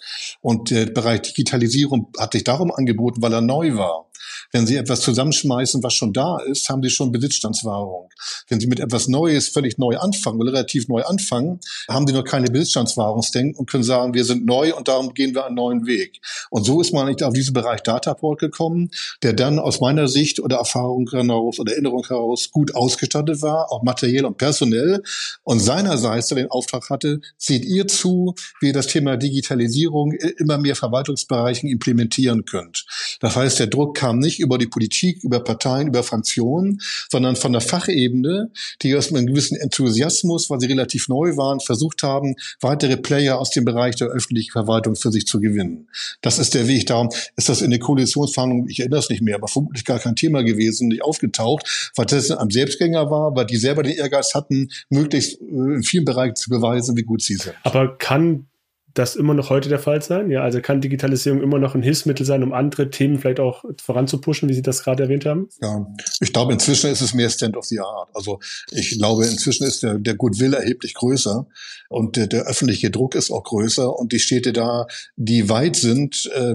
Und 0.41 0.71
der 0.71 0.87
Bereich 0.87 1.23
Digitalisierung 1.23 2.13
hat 2.19 2.33
sich 2.33 2.45
darum 2.45 2.71
angeboten, 2.71 3.23
weil 3.23 3.33
er 3.33 3.41
neu 3.41 3.77
war. 3.77 4.07
Wenn 4.51 4.67
Sie 4.67 4.77
etwas 4.77 5.01
zusammenschmeißen, 5.01 5.83
was 5.83 5.95
schon 5.95 6.13
da 6.13 6.39
ist, 6.39 6.69
haben 6.69 6.83
Sie 6.83 6.91
schon 6.91 7.13
Besitzstandswahrung. 7.13 8.09
Wenn 8.49 8.61
Sie 8.61 8.67
mit 8.67 8.81
etwas 8.81 9.09
Neues 9.09 9.49
völlig 9.49 9.79
neu 9.79 9.97
anfangen 9.97 10.41
oder 10.41 10.53
relativ 10.53 10.89
neu 10.89 11.03
anfangen, 11.03 11.61
haben 11.89 12.07
Sie 12.07 12.13
noch 12.13 12.25
keine 12.25 12.51
Besitzstandswahrungsdenken 12.51 13.57
und 13.57 13.71
können 13.71 13.85
sagen, 13.85 14.15
wir 14.15 14.25
sind 14.25 14.45
neu 14.45 14.75
und 14.75 14.89
darum 14.89 15.15
gehen 15.15 15.35
wir 15.35 15.47
einen 15.47 15.57
neuen 15.57 15.87
Weg. 15.87 16.21
Und 16.51 16.65
so 16.65 16.81
ist 16.81 16.93
man 16.93 17.07
nicht 17.07 17.23
auf 17.23 17.33
diesen 17.33 17.55
Bereich 17.55 17.83
Dataport 17.83 18.41
gekommen, 18.41 18.91
der 19.23 19.33
dann 19.33 19.59
aus 19.59 19.81
meiner 19.81 20.09
Sicht 20.09 20.41
oder 20.41 20.57
Erfahrung 20.57 21.09
heraus 21.11 21.59
oder 21.59 21.73
Erinnerung 21.73 22.07
heraus 22.07 22.51
gut 22.51 22.75
ausgestattet 22.75 23.43
war, 23.43 23.73
auch 23.73 23.83
materiell 23.83 24.25
und 24.25 24.39
personell 24.39 25.03
und 25.45 25.61
seinerseits 25.61 26.29
den 26.29 26.51
Auftrag 26.51 26.91
hatte, 26.91 27.21
seht 27.37 27.65
ihr 27.65 27.87
zu, 27.87 28.35
wie 28.61 28.69
ihr 28.69 28.73
das 28.73 28.87
Thema 28.87 29.17
Digitalisierung 29.17 30.13
immer 30.39 30.59
mehr 30.59 30.77
Verwaltungsbereichen 30.77 31.69
implementieren 31.69 32.45
könnt. 32.45 32.87
Das 33.21 33.37
heißt, 33.37 33.59
der 33.59 33.67
Druck 33.67 33.97
kam 33.97 34.12
nicht 34.19 34.41
über 34.41 34.59
die 34.59 34.67
Politik, 34.67 35.23
über 35.23 35.41
Parteien, 35.41 35.89
über 35.89 36.03
Fraktionen, 36.03 36.81
sondern 37.11 37.37
von 37.37 37.53
der 37.53 37.61
Fachebene, 37.61 38.51
die 38.83 38.95
aus 38.97 39.13
einem 39.13 39.27
gewissen 39.27 39.57
Enthusiasmus, 39.57 40.51
weil 40.51 40.61
sie 40.61 40.67
relativ 40.67 41.09
neu 41.09 41.37
waren, 41.37 41.61
versucht 41.61 42.03
haben, 42.03 42.35
weitere 42.61 42.97
Player 42.97 43.39
aus 43.39 43.51
dem 43.51 43.65
Bereich 43.65 43.97
der 43.97 44.09
öffentlichen 44.09 44.53
Verwaltung 44.53 44.97
für 44.97 45.11
sich 45.11 45.27
zu 45.27 45.41
gewinnen. 45.41 45.89
Das 46.21 46.39
ist 46.39 46.55
der 46.55 46.69
Weg. 46.69 46.87
Darum 46.87 47.11
ist 47.37 47.49
das 47.49 47.63
in 47.63 47.71
der 47.71 47.81
Koalitionsverhandlung, 47.81 48.69
ich 48.69 48.81
erinnere 48.81 49.01
es 49.01 49.11
nicht 49.11 49.23
mehr, 49.23 49.37
aber 49.37 49.49
vermutlich 49.49 49.85
gar 49.85 49.99
kein 49.99 50.17
Thema 50.17 50.43
gewesen, 50.43 50.89
nicht 50.89 51.03
aufgetaucht, 51.03 51.93
weil 51.97 52.07
das 52.07 52.31
ein 52.31 52.51
Selbstgänger 52.51 53.11
war, 53.11 53.35
weil 53.35 53.47
die 53.47 53.57
selber 53.57 53.83
den 53.83 53.97
Ehrgeiz 53.97 54.35
hatten, 54.35 54.69
möglichst 54.91 55.41
äh, 55.41 55.45
in 55.45 55.83
vielen 55.83 56.05
Bereichen 56.05 56.37
zu 56.37 56.51
beweisen, 56.51 56.97
wie 56.97 57.03
gut 57.03 57.23
sie 57.23 57.37
sind. 57.37 57.55
Aber 57.63 57.97
kann 57.97 58.47
das 58.95 59.17
immer 59.17 59.35
noch 59.35 59.51
heute 59.51 59.69
der 59.69 59.79
Fall 59.79 60.03
sein? 60.03 60.31
Ja, 60.31 60.43
also 60.43 60.61
kann 60.61 60.81
Digitalisierung 60.81 61.43
immer 61.43 61.59
noch 61.59 61.75
ein 61.75 61.83
Hilfsmittel 61.83 62.27
sein, 62.27 62.43
um 62.43 62.53
andere 62.53 62.91
Themen 62.91 63.19
vielleicht 63.19 63.41
auch 63.41 63.65
voranzupushen, 63.83 64.49
wie 64.49 64.55
Sie 64.55 64.63
das 64.63 64.83
gerade 64.83 65.05
erwähnt 65.05 65.27
haben? 65.27 65.49
Ja, 65.61 65.87
ich 66.21 66.33
glaube, 66.33 66.53
inzwischen 66.53 66.91
ist 66.91 67.01
es 67.01 67.15
mehr 67.15 67.31
Stand 67.31 67.57
of 67.57 67.65
the 67.65 67.81
Art. 67.81 68.11
Also 68.15 68.41
ich 68.71 68.99
glaube, 68.99 69.27
inzwischen 69.27 69.67
ist 69.67 69.83
der, 69.83 69.99
der 69.99 70.15
Goodwill 70.15 70.55
erheblich 70.55 70.95
größer 70.95 71.47
und 71.89 72.17
der, 72.17 72.27
der 72.27 72.43
öffentliche 72.43 72.91
Druck 72.91 73.15
ist 73.15 73.31
auch 73.31 73.45
größer 73.45 73.95
und 73.99 74.13
die 74.13 74.21
Städte 74.21 74.53
da, 74.53 74.87
die 75.17 75.49
weit 75.49 75.77
sind, 75.77 76.31
äh, 76.35 76.55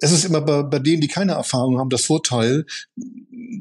es 0.00 0.12
ist 0.12 0.24
immer 0.24 0.40
bei, 0.40 0.62
bei 0.62 0.78
denen, 0.78 1.00
die 1.00 1.08
keine 1.08 1.32
Erfahrung 1.32 1.78
haben, 1.78 1.90
das 1.90 2.04
Vorteil, 2.04 2.64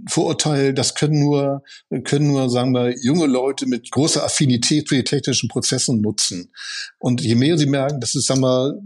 Vorurteil, 0.07 0.73
das 0.73 0.95
können 0.95 1.19
nur, 1.19 1.63
können 2.03 2.27
nur, 2.27 2.49
sagen 2.49 2.73
wir, 2.73 2.95
junge 3.01 3.27
Leute 3.27 3.65
mit 3.65 3.91
großer 3.91 4.23
Affinität 4.23 4.87
für 4.87 4.95
die 4.95 5.03
technischen 5.03 5.49
Prozessen 5.49 6.01
nutzen. 6.01 6.51
Und 6.97 7.21
je 7.21 7.35
mehr 7.35 7.57
sie 7.57 7.65
merken, 7.65 7.99
dass 7.99 8.15
es, 8.15 8.25
sagen 8.25 8.41
wir, 8.41 8.79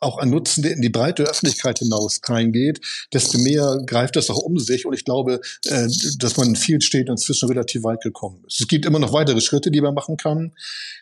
auch 0.00 0.18
ein 0.18 0.30
Nutzen, 0.30 0.62
der 0.62 0.72
in 0.72 0.80
die 0.80 0.88
breite 0.88 1.24
Öffentlichkeit 1.24 1.78
hinaus 1.78 2.20
reingeht, 2.24 2.80
desto 3.12 3.38
mehr 3.38 3.78
greift 3.86 4.16
das 4.16 4.30
auch 4.30 4.38
um 4.38 4.58
sich. 4.58 4.86
Und 4.86 4.94
ich 4.94 5.04
glaube, 5.04 5.40
äh, 5.66 5.88
dass 6.18 6.36
man 6.36 6.48
in 6.48 6.56
vielen 6.56 6.80
Städten 6.80 7.10
inzwischen 7.10 7.48
relativ 7.48 7.82
weit 7.82 8.02
gekommen 8.02 8.44
ist. 8.46 8.60
Es 8.60 8.68
gibt 8.68 8.86
immer 8.86 8.98
noch 8.98 9.12
weitere 9.12 9.40
Schritte, 9.40 9.70
die 9.70 9.80
man 9.80 9.94
machen 9.94 10.16
kann 10.16 10.52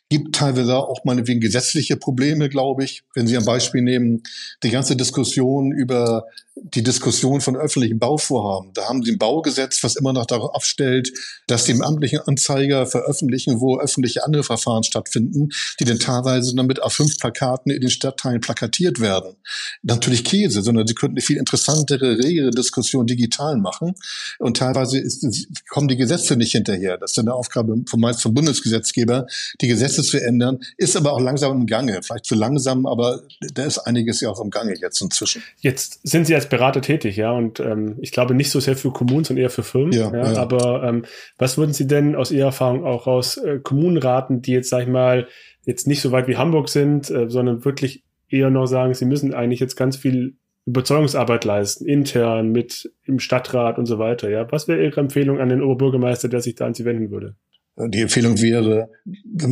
gibt 0.09 0.37
teilweise 0.37 0.76
auch 0.76 1.04
meinetwegen 1.04 1.40
gesetzliche 1.40 1.96
Probleme, 1.96 2.48
glaube 2.48 2.85
ich. 2.85 3.02
Wenn 3.14 3.26
Sie 3.26 3.37
ein 3.37 3.44
Beispiel 3.44 3.82
nehmen, 3.82 4.22
die 4.62 4.70
ganze 4.70 4.96
Diskussion 4.96 5.72
über 5.72 6.26
die 6.54 6.82
Diskussion 6.82 7.42
von 7.42 7.54
öffentlichen 7.54 7.98
Bauvorhaben. 7.98 8.70
Da 8.72 8.88
haben 8.88 9.02
Sie 9.02 9.12
ein 9.12 9.18
Baugesetz, 9.18 9.82
was 9.82 9.96
immer 9.96 10.14
noch 10.14 10.24
darauf 10.24 10.54
abstellt, 10.54 11.12
dass 11.48 11.64
die 11.64 11.72
im 11.72 11.82
amtlichen 11.82 12.20
Anzeiger 12.20 12.87
veröffentlichen, 12.87 13.61
wo 13.61 13.78
öffentliche 13.78 14.24
andere 14.24 14.42
Verfahren 14.42 14.82
stattfinden, 14.82 15.50
die 15.80 15.85
dann 15.85 15.98
teilweise 15.98 16.54
dann 16.54 16.66
mit 16.66 16.82
A5-Plakaten 16.82 17.70
in 17.70 17.80
den 17.80 17.90
Stadtteilen 17.90 18.40
plakatiert 18.40 18.86
werden. 19.01 19.37
Natürlich 19.83 20.25
Käse, 20.25 20.62
sondern 20.62 20.87
Sie 20.87 20.94
könnten 20.94 21.16
eine 21.16 21.22
viel 21.22 21.37
interessantere, 21.37 22.18
regere 22.18 22.51
Diskussion 22.51 23.07
digital 23.07 23.59
machen. 23.59 23.94
Und 24.38 24.57
teilweise 24.57 24.99
ist, 24.99 25.27
kommen 25.68 25.88
die 25.88 25.96
Gesetze 25.96 26.37
nicht 26.37 26.53
hinterher. 26.53 26.96
Das 26.96 27.12
ist 27.12 27.18
eine 27.18 27.35
Aufgabe 27.35 27.77
vom, 27.87 28.01
meist 28.01 28.22
vom 28.22 28.33
Bundesgesetzgeber, 28.33 29.27
die 29.61 29.68
Gesetze 29.68 30.03
zu 30.03 30.22
ändern, 30.22 30.61
ist 30.79 30.96
aber 30.96 31.12
auch 31.12 31.20
langsam 31.20 31.53
im 31.61 31.66
Gange. 31.66 32.01
Vielleicht 32.03 32.25
zu 32.25 32.35
langsam, 32.35 32.87
aber 32.87 33.22
da 33.53 33.64
ist 33.64 33.79
einiges 33.79 34.22
ja 34.22 34.31
auch 34.31 34.40
im 34.40 34.51
Gange 34.51 34.75
jetzt 34.81 35.03
inzwischen. 35.03 35.42
Jetzt 35.61 36.01
sind 36.03 36.27
Sie 36.27 36.35
als 36.35 36.46
als 36.46 36.49
Berater 36.49 36.81
tätig, 36.81 37.16
ja, 37.16 37.33
und 37.33 37.61
ähm, 37.61 37.96
ich 38.01 38.12
glaube 38.12 38.35
nicht 38.35 38.51
so 38.51 38.61
sehr 38.61 38.77
für 38.77 38.92
Kommunen, 38.92 39.25
sondern 39.25 39.42
eher 39.42 39.51
für 39.51 39.62
Firmen. 39.62 39.92
Ja, 39.92 40.12
ja, 40.12 40.33
ja. 40.33 40.38
Aber 40.38 40.83
ähm, 40.85 41.05
was 41.38 41.59
würden 41.59 41.72
Sie 41.72 41.87
denn 41.87 42.14
aus 42.14 42.31
Ihrer 42.31 42.46
Erfahrung 42.46 42.85
auch 42.85 43.07
aus 43.07 43.37
äh, 43.37 43.59
Kommunen 43.62 43.99
raten, 43.99 44.42
die 44.42 44.53
jetzt, 44.53 44.70
sag 44.70 44.83
ich 44.83 44.88
mal, 44.88 45.27
jetzt 45.64 45.87
nicht 45.87 46.01
so 46.01 46.12
weit 46.12 46.29
wie 46.29 46.37
Hamburg 46.37 46.68
sind, 46.68 47.11
äh, 47.11 47.29
sondern 47.29 47.64
wirklich 47.64 48.05
eher 48.28 48.50
noch 48.50 48.66
sagen, 48.66 48.94
sie 48.94 49.04
müssen 49.04 49.34
eigentlich 49.34 49.60
jetzt 49.60 49.76
ganz 49.76 49.96
viel 49.96 50.36
Überzeugungsarbeit 50.66 51.44
leisten, 51.44 51.86
intern, 51.86 52.50
mit 52.50 52.90
im 53.04 53.20
Stadtrat 53.20 53.78
und 53.78 53.86
so 53.86 53.98
weiter. 53.98 54.28
Ja, 54.28 54.50
was 54.50 54.66
wäre 54.66 54.84
Ihre 54.84 55.00
Empfehlung 55.00 55.38
an 55.38 55.48
den 55.48 55.62
Oberbürgermeister, 55.62 56.28
der 56.28 56.40
sich 56.40 56.56
da 56.56 56.66
an 56.66 56.74
Sie 56.74 56.84
wenden 56.84 57.10
würde? 57.10 57.36
Die 57.78 58.00
Empfehlung 58.00 58.40
wäre, 58.40 58.88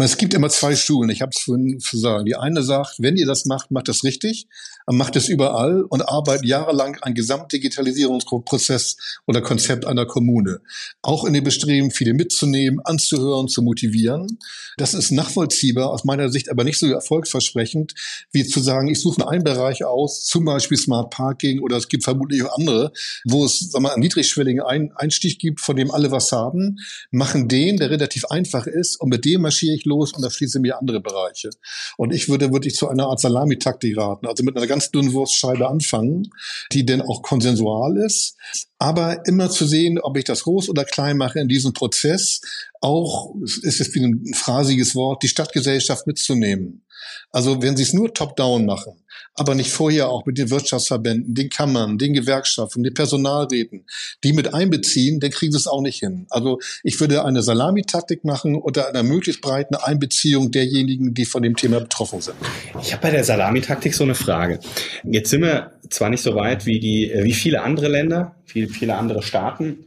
es 0.00 0.16
gibt 0.16 0.32
immer 0.32 0.48
zwei 0.48 0.74
Schulen, 0.74 1.10
ich 1.10 1.20
habe 1.20 1.32
es 1.34 1.42
vorhin 1.42 1.78
zu 1.78 1.98
sagen. 1.98 2.24
Die 2.24 2.36
eine 2.36 2.62
sagt, 2.62 2.94
wenn 2.98 3.18
ihr 3.18 3.26
das 3.26 3.44
macht, 3.44 3.70
macht 3.70 3.86
das 3.86 4.02
richtig, 4.02 4.48
macht 4.86 5.16
es 5.16 5.28
überall 5.28 5.82
und 5.82 6.08
arbeitet 6.08 6.46
jahrelang 6.46 6.96
an 7.02 7.12
Gesamtdigitalisierungsprozess 7.12 8.96
oder 9.26 9.42
Konzept 9.42 9.84
einer 9.84 10.06
Kommune. 10.06 10.60
Auch 11.02 11.26
in 11.26 11.34
dem 11.34 11.44
Bestreben, 11.44 11.90
viele 11.90 12.14
mitzunehmen, 12.14 12.80
anzuhören, 12.80 13.48
zu 13.48 13.60
motivieren. 13.60 14.38
Das 14.78 14.94
ist 14.94 15.10
nachvollziehbar, 15.10 15.90
aus 15.90 16.04
meiner 16.04 16.30
Sicht 16.30 16.50
aber 16.50 16.64
nicht 16.64 16.78
so 16.78 16.86
erfolgsversprechend, 16.86 17.94
wie 18.32 18.46
zu 18.46 18.60
sagen, 18.60 18.88
ich 18.88 19.00
suche 19.00 19.28
einen 19.28 19.44
Bereich 19.44 19.84
aus, 19.84 20.24
zum 20.24 20.46
Beispiel 20.46 20.78
Smart 20.78 21.10
Parking 21.10 21.60
oder 21.60 21.76
es 21.76 21.88
gibt 21.88 22.04
vermutlich 22.04 22.42
auch 22.42 22.58
andere, 22.58 22.90
wo 23.24 23.44
es 23.44 23.70
sagen 23.70 23.84
wir, 23.84 23.92
einen 23.92 24.00
niedrigschwelligen 24.00 24.62
Einstieg 24.62 25.38
gibt, 25.38 25.60
von 25.60 25.76
dem 25.76 25.90
alle 25.90 26.10
was 26.10 26.32
haben, 26.32 26.78
machen 27.10 27.48
den, 27.48 27.76
der 27.76 27.90
relativ 27.90 28.13
relativ 28.14 28.24
einfach 28.26 28.66
ist 28.66 29.00
und 29.00 29.08
mit 29.08 29.24
dem 29.24 29.42
marschiere 29.42 29.74
ich 29.74 29.84
los 29.84 30.12
und 30.12 30.22
da 30.22 30.30
schließe 30.30 30.60
mir 30.60 30.78
andere 30.78 31.00
Bereiche. 31.00 31.50
Und 31.96 32.12
ich 32.12 32.28
würde 32.28 32.52
wirklich 32.52 32.74
zu 32.74 32.88
einer 32.88 33.06
Art 33.06 33.20
Salamitaktik 33.20 33.96
raten, 33.96 34.26
also 34.26 34.44
mit 34.44 34.56
einer 34.56 34.66
ganz 34.66 34.90
dünnen 34.90 35.12
Wurstscheibe 35.12 35.68
anfangen, 35.68 36.30
die 36.72 36.84
denn 36.84 37.02
auch 37.02 37.22
konsensual 37.22 37.96
ist, 37.98 38.36
aber 38.78 39.26
immer 39.26 39.50
zu 39.50 39.66
sehen, 39.66 39.98
ob 39.98 40.16
ich 40.16 40.24
das 40.24 40.44
groß 40.44 40.68
oder 40.68 40.84
klein 40.84 41.16
mache 41.16 41.40
in 41.40 41.48
diesem 41.48 41.72
Prozess, 41.72 42.40
auch, 42.80 43.34
es 43.42 43.80
ist 43.80 43.94
wie 43.94 44.04
ein 44.04 44.34
phrasiges 44.34 44.94
Wort, 44.94 45.22
die 45.22 45.28
Stadtgesellschaft 45.28 46.06
mitzunehmen. 46.06 46.84
Also 47.30 47.62
wenn 47.62 47.76
Sie 47.76 47.82
es 47.82 47.92
nur 47.92 48.12
top-down 48.12 48.66
machen, 48.66 49.04
aber 49.34 49.54
nicht 49.54 49.70
vorher 49.70 50.08
auch 50.08 50.26
mit 50.26 50.38
den 50.38 50.50
Wirtschaftsverbänden, 50.50 51.34
den 51.34 51.50
Kammern, 51.50 51.98
den 51.98 52.12
Gewerkschaften, 52.12 52.82
den 52.82 52.94
Personalräten, 52.94 53.86
die 54.22 54.32
mit 54.32 54.54
einbeziehen, 54.54 55.20
dann 55.20 55.30
kriegen 55.30 55.52
Sie 55.52 55.58
es 55.58 55.66
auch 55.66 55.80
nicht 55.80 55.98
hin. 55.98 56.26
Also 56.30 56.60
ich 56.82 56.98
würde 57.00 57.24
eine 57.24 57.42
Salamitaktik 57.42 58.24
machen 58.24 58.54
oder 58.56 58.88
einer 58.88 59.02
möglichst 59.02 59.40
breiten 59.40 59.74
Einbeziehung 59.74 60.50
derjenigen, 60.50 61.14
die 61.14 61.24
von 61.24 61.42
dem 61.42 61.56
Thema 61.56 61.80
betroffen 61.80 62.20
sind. 62.20 62.36
Ich 62.82 62.92
habe 62.92 63.02
bei 63.02 63.10
der 63.10 63.24
Salamitaktik 63.24 63.94
so 63.94 64.04
eine 64.04 64.14
Frage. 64.14 64.60
Jetzt 65.04 65.30
sind 65.30 65.42
wir 65.42 65.72
zwar 65.90 66.10
nicht 66.10 66.22
so 66.22 66.34
weit 66.34 66.66
wie 66.66 66.80
die, 66.80 67.12
wie 67.22 67.32
viele 67.32 67.62
andere 67.62 67.88
Länder, 67.88 68.36
wie 68.46 68.66
viele 68.66 68.96
andere 68.96 69.22
Staaten, 69.22 69.84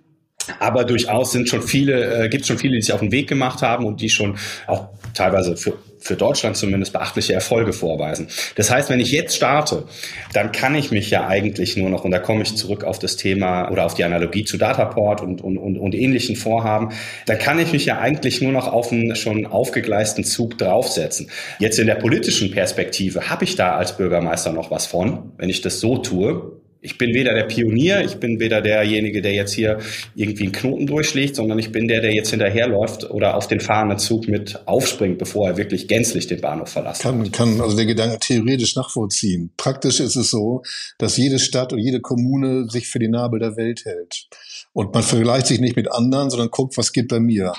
aber 0.59 0.83
durchaus 0.83 1.31
sind 1.31 1.49
schon 1.49 1.61
viele, 1.61 2.25
äh, 2.25 2.29
gibt 2.29 2.41
es 2.41 2.47
schon 2.47 2.57
viele, 2.57 2.75
die 2.75 2.81
sich 2.81 2.93
auf 2.93 3.01
den 3.01 3.11
Weg 3.11 3.27
gemacht 3.27 3.61
haben 3.61 3.85
und 3.85 4.01
die 4.01 4.09
schon 4.09 4.37
auch 4.67 4.89
teilweise 5.13 5.57
für 5.57 5.77
für 5.99 6.15
Deutschland 6.15 6.57
zumindest 6.57 6.93
beachtliche 6.93 7.33
Erfolge 7.33 7.73
vorweisen. 7.73 8.27
Das 8.55 8.71
heißt, 8.71 8.89
wenn 8.89 8.99
ich 8.99 9.11
jetzt 9.11 9.35
starte, 9.35 9.85
dann 10.33 10.51
kann 10.51 10.75
ich 10.75 10.91
mich 10.91 11.09
ja 11.09 11.27
eigentlich 11.27 11.77
nur 11.77 11.89
noch, 11.89 12.03
und 12.03 12.11
da 12.11 12.19
komme 12.19 12.43
ich 12.43 12.55
zurück 12.55 12.83
auf 12.83 12.99
das 12.99 13.15
Thema 13.15 13.69
oder 13.69 13.85
auf 13.85 13.93
die 13.93 14.03
Analogie 14.03 14.43
zu 14.43 14.57
Dataport 14.57 15.21
und, 15.21 15.41
und, 15.41 15.57
und, 15.57 15.77
und 15.77 15.95
ähnlichen 15.95 16.35
Vorhaben, 16.35 16.89
dann 17.25 17.39
kann 17.39 17.59
ich 17.59 17.71
mich 17.71 17.85
ja 17.85 17.99
eigentlich 17.99 18.41
nur 18.41 18.51
noch 18.51 18.67
auf 18.67 18.91
einen 18.91 19.15
schon 19.15 19.45
aufgegleisten 19.45 20.23
Zug 20.23 20.57
draufsetzen. 20.57 21.29
Jetzt 21.59 21.79
in 21.79 21.87
der 21.87 21.95
politischen 21.95 22.51
Perspektive 22.51 23.29
habe 23.29 23.43
ich 23.43 23.55
da 23.55 23.75
als 23.75 23.97
Bürgermeister 23.97 24.51
noch 24.51 24.71
was 24.71 24.85
von, 24.85 25.31
wenn 25.37 25.49
ich 25.49 25.61
das 25.61 25.79
so 25.79 25.97
tue 25.97 26.56
ich 26.81 26.97
bin 26.97 27.13
weder 27.13 27.33
der 27.33 27.43
Pionier, 27.43 28.01
ich 28.03 28.15
bin 28.15 28.39
weder 28.39 28.61
derjenige, 28.61 29.21
der 29.21 29.33
jetzt 29.33 29.53
hier 29.53 29.79
irgendwie 30.15 30.43
einen 30.43 30.51
Knoten 30.51 30.87
durchschlägt, 30.87 31.35
sondern 31.35 31.59
ich 31.59 31.71
bin 31.71 31.87
der, 31.87 32.01
der 32.01 32.13
jetzt 32.13 32.29
hinterherläuft 32.29 33.09
oder 33.09 33.35
auf 33.35 33.47
den 33.47 33.59
fahrenden 33.59 33.97
Zug 33.97 34.27
mit 34.27 34.67
aufspringt, 34.67 35.17
bevor 35.17 35.49
er 35.49 35.57
wirklich 35.57 35.87
gänzlich 35.87 36.27
den 36.27 36.41
Bahnhof 36.41 36.69
verlassen 36.69 37.01
kann. 37.01 37.31
Kann 37.31 37.61
also 37.61 37.75
der 37.75 37.85
Gedanke 37.85 38.19
theoretisch 38.19 38.75
nachvollziehen. 38.75 39.51
Praktisch 39.57 39.99
ist 39.99 40.15
es 40.15 40.29
so, 40.29 40.63
dass 40.97 41.17
jede 41.17 41.39
Stadt 41.39 41.73
und 41.73 41.79
jede 41.79 42.01
Kommune 42.01 42.69
sich 42.69 42.87
für 42.87 42.99
die 42.99 43.09
Nabel 43.09 43.39
der 43.39 43.57
Welt 43.57 43.85
hält. 43.85 44.27
Und 44.73 44.93
man 44.93 45.03
vergleicht 45.03 45.47
sich 45.47 45.59
nicht 45.59 45.75
mit 45.75 45.91
anderen, 45.91 46.29
sondern 46.29 46.51
guckt, 46.51 46.77
was 46.77 46.93
geht 46.93 47.07
bei 47.07 47.19
mir. 47.19 47.53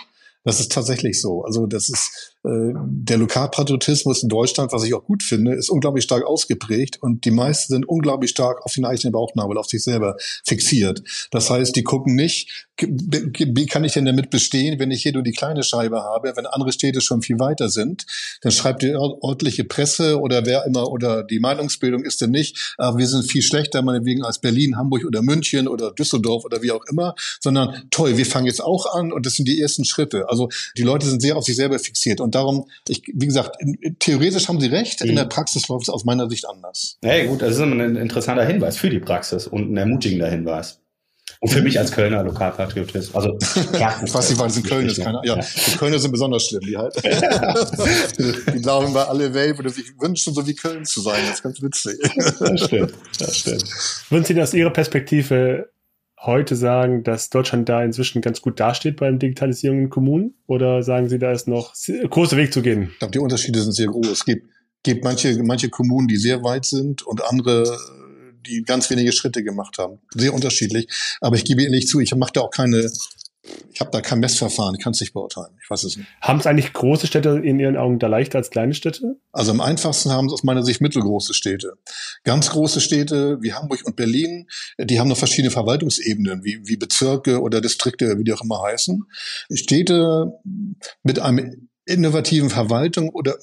Das 0.44 0.60
ist 0.60 0.72
tatsächlich 0.72 1.20
so. 1.20 1.42
Also 1.44 1.66
das 1.66 1.88
ist 1.88 2.36
der 2.44 3.18
Lokalpatriotismus 3.18 4.22
in 4.22 4.28
Deutschland, 4.28 4.72
was 4.72 4.84
ich 4.84 4.94
auch 4.94 5.04
gut 5.04 5.22
finde, 5.22 5.54
ist 5.54 5.70
unglaublich 5.70 6.04
stark 6.04 6.24
ausgeprägt 6.24 7.02
und 7.02 7.24
die 7.24 7.30
meisten 7.30 7.72
sind 7.72 7.88
unglaublich 7.88 8.30
stark 8.30 8.64
auf 8.64 8.72
den 8.74 8.84
eigenen 8.84 9.12
Bauchnabel, 9.12 9.58
auf 9.58 9.66
sich 9.66 9.82
selber 9.82 10.16
fixiert. 10.44 11.02
Das 11.30 11.50
heißt, 11.50 11.74
die 11.74 11.82
gucken 11.82 12.14
nicht, 12.14 12.68
wie 12.80 13.66
kann 13.66 13.84
ich 13.84 13.92
denn 13.92 14.04
damit 14.04 14.30
bestehen, 14.30 14.78
wenn 14.78 14.90
ich 14.90 15.02
hier 15.02 15.12
nur 15.12 15.22
die 15.22 15.32
kleine 15.32 15.64
Scheibe 15.64 16.02
habe, 16.02 16.32
wenn 16.36 16.46
andere 16.46 16.72
Städte 16.72 17.00
schon 17.00 17.22
viel 17.22 17.38
weiter 17.38 17.68
sind, 17.68 18.06
dann 18.42 18.52
schreibt 18.52 18.82
die 18.82 18.94
örtliche 18.94 19.64
Presse 19.64 20.20
oder 20.20 20.46
wer 20.46 20.64
immer 20.64 20.88
oder 20.90 21.24
die 21.24 21.40
Meinungsbildung 21.40 22.04
ist 22.04 22.20
denn 22.20 22.30
nicht, 22.30 22.74
äh, 22.78 22.92
wir 22.96 23.06
sind 23.08 23.28
viel 23.28 23.42
schlechter 23.42 23.82
meinetwegen 23.82 24.24
als 24.24 24.38
Berlin, 24.38 24.76
Hamburg 24.76 25.04
oder 25.04 25.22
München 25.22 25.66
oder 25.66 25.92
Düsseldorf 25.92 26.44
oder 26.44 26.62
wie 26.62 26.70
auch 26.70 26.84
immer, 26.90 27.14
sondern 27.40 27.82
toll, 27.90 28.16
wir 28.16 28.26
fangen 28.26 28.46
jetzt 28.46 28.62
auch 28.62 28.94
an 28.94 29.12
und 29.12 29.26
das 29.26 29.34
sind 29.34 29.48
die 29.48 29.60
ersten 29.60 29.84
Schritte. 29.84 30.28
Also 30.28 30.48
die 30.76 30.82
Leute 30.82 31.06
sind 31.06 31.20
sehr 31.20 31.36
auf 31.36 31.44
sich 31.44 31.56
selber 31.56 31.78
fixiert 31.78 32.20
und 32.20 32.34
darum, 32.38 32.68
ich, 32.88 33.02
wie 33.06 33.26
gesagt, 33.26 33.56
theoretisch 33.98 34.48
haben 34.48 34.60
Sie 34.60 34.68
recht, 34.68 35.00
in 35.02 35.14
der 35.14 35.24
mhm. 35.24 35.30
Praxis 35.30 35.68
läuft 35.68 35.84
es 35.84 35.90
aus 35.90 36.04
meiner 36.04 36.28
Sicht 36.28 36.48
anders. 36.48 36.98
Ja, 37.02 37.24
gut, 37.26 37.42
das 37.42 37.52
ist 37.52 37.60
ein 37.60 37.96
interessanter 37.96 38.44
Hinweis 38.44 38.76
für 38.76 38.90
die 38.90 39.00
Praxis 39.00 39.46
und 39.46 39.72
ein 39.72 39.76
ermutigender 39.76 40.28
Hinweis. 40.28 40.80
Und 41.40 41.50
für 41.50 41.62
mich 41.62 41.78
als 41.78 41.92
Kölner 41.92 42.24
Lokalpatriotist. 42.24 43.14
Also, 43.14 43.38
ja, 43.78 44.00
ich 44.04 44.12
weiß 44.12 44.30
nicht, 44.30 44.40
weil 44.40 44.48
es 44.48 44.56
in 44.56 44.62
Köln 44.64 44.86
ist. 44.86 45.00
Keiner, 45.00 45.20
ja, 45.24 45.36
die 45.36 45.76
Kölner 45.76 45.98
sind 45.98 46.10
besonders 46.10 46.46
schlimm, 46.46 46.62
die 46.62 46.76
halt. 46.76 46.94
die 48.54 48.60
glauben 48.60 48.92
bei 48.92 49.04
alle 49.04 49.32
Welt 49.34 49.56
würde 49.56 49.70
sich 49.70 49.92
wünschen, 50.00 50.34
so 50.34 50.46
wie 50.46 50.54
Köln 50.54 50.84
zu 50.84 51.00
sein. 51.00 51.20
Das 51.26 51.36
ist 51.36 51.42
ganz 51.42 51.62
witzig. 51.62 51.98
Das 52.40 52.64
stimmt, 52.64 52.94
das 53.20 53.36
stimmt. 53.36 53.64
Würden 54.10 54.24
Sie 54.24 54.42
aus 54.42 54.54
Ihrer 54.54 54.72
Perspektive 54.72 55.70
heute 56.20 56.56
sagen, 56.56 57.04
dass 57.04 57.30
Deutschland 57.30 57.68
da 57.68 57.82
inzwischen 57.82 58.22
ganz 58.22 58.40
gut 58.40 58.58
dasteht 58.60 58.96
beim 58.96 59.18
Digitalisierung 59.18 59.80
in 59.80 59.90
Kommunen? 59.90 60.34
Oder 60.46 60.82
sagen 60.82 61.08
Sie, 61.08 61.18
da 61.18 61.32
ist 61.32 61.48
noch 61.48 61.74
großer 62.10 62.36
Weg 62.36 62.52
zu 62.52 62.62
gehen? 62.62 62.90
Ich 62.92 62.98
glaube, 62.98 63.12
die 63.12 63.18
Unterschiede 63.18 63.60
sind 63.60 63.72
sehr 63.72 63.86
groß. 63.86 64.08
Es 64.08 64.24
gibt, 64.24 64.48
gibt 64.82 65.04
manche, 65.04 65.40
manche 65.42 65.68
Kommunen, 65.70 66.08
die 66.08 66.16
sehr 66.16 66.42
weit 66.42 66.64
sind 66.64 67.02
und 67.02 67.22
andere, 67.24 67.78
die 68.46 68.62
ganz 68.62 68.90
wenige 68.90 69.12
Schritte 69.12 69.42
gemacht 69.42 69.78
haben. 69.78 69.98
Sehr 70.14 70.34
unterschiedlich. 70.34 70.88
Aber 71.20 71.36
ich 71.36 71.44
gebe 71.44 71.62
ehrlich 71.62 71.86
zu, 71.86 72.00
ich 72.00 72.14
mache 72.14 72.32
da 72.34 72.40
auch 72.40 72.50
keine 72.50 72.90
ich 73.72 73.80
habe 73.80 73.90
da 73.92 74.00
kein 74.00 74.18
Messverfahren, 74.18 74.74
ich 74.74 74.82
kann 74.82 74.92
es 74.92 75.00
nicht 75.00 75.12
beurteilen. 75.12 75.56
Ich 75.62 75.70
weiß 75.70 75.84
es 75.84 75.96
nicht. 75.96 76.08
Haben 76.20 76.40
es 76.40 76.46
eigentlich 76.46 76.72
große 76.72 77.06
Städte 77.06 77.40
in 77.42 77.60
Ihren 77.60 77.76
Augen 77.76 77.98
da 77.98 78.08
leichter 78.08 78.38
als 78.38 78.50
kleine 78.50 78.74
Städte? 78.74 79.20
Also 79.32 79.52
am 79.52 79.60
einfachsten 79.60 80.10
haben 80.10 80.26
es 80.26 80.32
aus 80.32 80.42
meiner 80.42 80.64
Sicht 80.64 80.80
mittelgroße 80.80 81.32
Städte. 81.34 81.74
Ganz 82.24 82.50
große 82.50 82.80
Städte 82.80 83.38
wie 83.40 83.52
Hamburg 83.52 83.82
und 83.84 83.96
Berlin, 83.96 84.48
die 84.78 84.98
haben 84.98 85.08
noch 85.08 85.16
verschiedene 85.16 85.50
Verwaltungsebenen, 85.50 86.42
wie, 86.44 86.60
wie 86.64 86.76
Bezirke 86.76 87.40
oder 87.40 87.60
Distrikte, 87.60 88.18
wie 88.18 88.24
die 88.24 88.32
auch 88.32 88.42
immer 88.42 88.62
heißen. 88.62 89.04
Städte 89.52 90.32
mit 91.02 91.20
einem 91.20 91.68
innovativen 91.88 92.50
Verwaltung 92.50 93.08
oder 93.10 93.36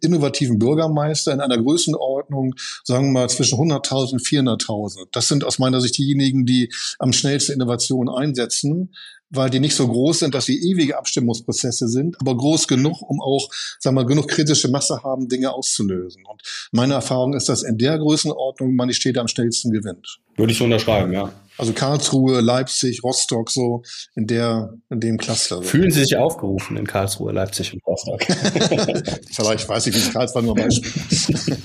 innovativen 0.00 0.58
Bürgermeister 0.58 1.32
in 1.32 1.40
einer 1.40 1.58
Größenordnung, 1.58 2.54
sagen 2.84 3.06
wir 3.06 3.22
mal, 3.22 3.28
zwischen 3.28 3.58
100.000 3.58 4.12
und 4.12 4.22
400.000. 4.22 5.08
Das 5.10 5.26
sind 5.26 5.42
aus 5.42 5.58
meiner 5.58 5.80
Sicht 5.80 5.98
diejenigen, 5.98 6.46
die 6.46 6.72
am 6.98 7.12
schnellsten 7.12 7.52
Innovation 7.52 8.08
einsetzen 8.08 8.92
weil 9.30 9.48
die 9.50 9.60
nicht 9.60 9.74
so 9.74 9.86
groß 9.86 10.20
sind, 10.20 10.34
dass 10.34 10.46
sie 10.46 10.58
ewige 10.70 10.98
Abstimmungsprozesse 10.98 11.88
sind, 11.88 12.20
aber 12.20 12.36
groß 12.36 12.68
genug, 12.68 13.00
um 13.02 13.20
auch, 13.20 13.48
sagen 13.78 13.96
wir, 13.96 14.04
genug 14.04 14.28
kritische 14.28 14.68
Masse 14.68 15.02
haben, 15.02 15.28
Dinge 15.28 15.52
auszulösen. 15.52 16.24
Und 16.28 16.42
meine 16.72 16.94
Erfahrung 16.94 17.34
ist, 17.34 17.48
dass 17.48 17.62
in 17.62 17.78
der 17.78 17.98
Größenordnung 17.98 18.74
man 18.74 18.88
die 18.88 18.94
Städte 18.94 19.20
am 19.20 19.28
schnellsten 19.28 19.70
gewinnt. 19.70 20.18
Würde 20.36 20.52
ich 20.52 20.58
so 20.58 20.64
unterschreiben, 20.64 21.12
ja. 21.12 21.32
Also 21.58 21.74
Karlsruhe, 21.74 22.40
Leipzig, 22.40 23.04
Rostock, 23.04 23.50
so 23.50 23.82
in 24.16 24.26
der, 24.26 24.72
in 24.88 25.00
dem 25.00 25.18
Cluster. 25.18 25.62
Fühlen 25.62 25.90
Sie 25.90 26.00
sich 26.00 26.16
aufgerufen 26.16 26.76
in 26.78 26.86
Karlsruhe, 26.86 27.32
Leipzig 27.32 27.74
und 27.74 27.86
Rostock? 27.86 28.22
Vielleicht 29.30 29.68
weiß 29.68 29.86
ich, 29.86 29.94
wie 29.94 29.98
es 29.98 30.12
Karlsruhe 30.12 30.42
nur 30.42 30.54
Beispiel. 30.54 30.90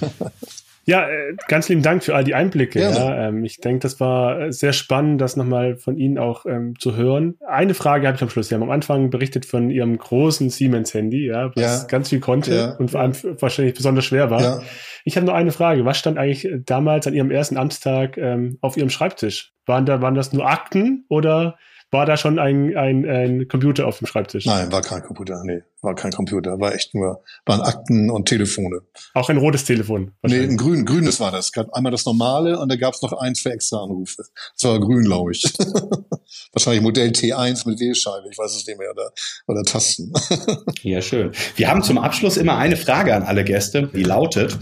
Ja, 0.86 1.10
äh, 1.10 1.36
ganz 1.48 1.68
lieben 1.68 1.82
Dank 1.82 2.04
für 2.04 2.16
all 2.16 2.24
die 2.24 2.36
Einblicke. 2.36 2.80
Ja, 2.80 3.28
ähm, 3.28 3.44
ich 3.44 3.60
denke, 3.60 3.80
das 3.80 4.00
war 4.00 4.52
sehr 4.52 4.72
spannend, 4.72 5.20
das 5.20 5.36
nochmal 5.36 5.78
von 5.78 5.98
Ihnen 5.98 6.20
auch 6.20 6.46
ähm, 6.46 6.76
zu 6.80 6.96
hören. 6.96 7.38
Eine 7.48 7.74
Frage 7.74 8.06
habe 8.08 8.16
ich 8.16 8.22
am 8.22 8.30
Schluss. 8.30 8.50
Sie 8.50 8.56
haben 8.56 8.62
am 8.62 8.70
Anfang 8.70 9.10
berichtet 9.10 9.46
von 9.46 9.72
Ihrem 9.72 9.98
großen 9.98 10.50
Siemens-Handy, 10.50 11.28
ja, 11.28 11.52
was 11.56 11.82
ja. 11.82 11.88
ganz 11.88 12.10
viel 12.10 12.20
konnte 12.20 12.76
und 12.78 12.92
vor 12.92 13.00
allem 13.00 13.14
wahrscheinlich 13.40 13.74
besonders 13.74 14.06
schwer 14.06 14.30
war. 14.30 14.62
Ich 15.06 15.16
habe 15.18 15.26
nur 15.26 15.36
eine 15.36 15.52
Frage. 15.52 15.86
Was 15.86 15.98
stand 15.98 16.18
eigentlich 16.18 16.48
damals 16.66 17.08
an 17.08 17.14
Ihrem 17.14 17.32
ersten 17.32 17.58
Amtstag 17.58 18.18
ähm, 18.18 18.58
auf 18.62 18.78
Ihrem 18.78 18.90
Schreibtisch? 18.90 19.54
Waren 19.66 19.86
da 19.86 20.02
waren 20.02 20.14
das 20.14 20.34
nur 20.34 20.48
Akten 20.48 21.06
oder 21.10 21.58
war 21.92 22.06
da 22.06 22.18
schon 22.18 22.40
ein, 22.40 22.76
ein, 22.76 23.06
ein 23.06 23.48
Computer 23.48 23.88
auf 23.88 24.00
dem 24.00 24.08
Schreibtisch? 24.08 24.46
Nein, 24.46 24.72
war 24.72 24.82
kein 24.82 25.04
Computer. 25.04 25.42
Nee, 25.44 25.62
war 25.82 25.96
kein 25.96 26.12
Computer. 26.12 26.60
War 26.60 26.74
echt 26.74 26.94
nur, 26.94 27.24
waren 27.46 27.62
Akten 27.62 28.10
und 28.10 28.28
Telefone. 28.28 28.82
Auch 29.14 29.30
ein 29.30 29.38
rotes 29.38 29.66
Telefon? 29.66 30.12
Nee, 30.24 30.42
ein 30.42 30.58
grün, 30.58 30.86
grünes 30.86 31.20
war 31.20 31.32
das. 31.32 31.52
Gab 31.52 31.74
einmal 31.74 31.92
das 31.92 32.06
normale 32.06 32.60
und 32.60 32.70
da 32.70 32.76
gab 32.76 32.94
es 32.94 33.02
noch 33.02 33.14
eins 33.14 33.40
für 33.40 33.52
extra 33.52 33.84
Anrufe. 33.84 34.24
Das 34.56 34.64
war 34.70 34.80
grün, 34.80 35.06
glaube 35.06 35.32
ich. 35.32 35.44
Wahrscheinlich 36.52 36.82
Modell 36.82 37.10
T1 37.10 37.68
mit 37.68 37.80
Wählscheibe. 37.80 38.28
Ich 38.32 38.38
weiß 38.38 38.56
es 38.56 38.66
nicht 38.66 38.80
mehr. 38.80 38.92
Oder, 38.92 39.12
oder 39.48 39.64
Tasten. 39.64 40.12
ja, 40.82 41.02
schön. 41.02 41.32
Wir 41.56 41.70
haben 41.70 41.84
zum 41.84 41.98
Abschluss 41.98 42.38
immer 42.38 42.58
eine 42.58 42.78
Frage 42.78 43.16
an 43.16 43.24
alle 43.24 43.44
Gäste, 43.44 43.88
die 43.94 44.04
lautet, 44.04 44.58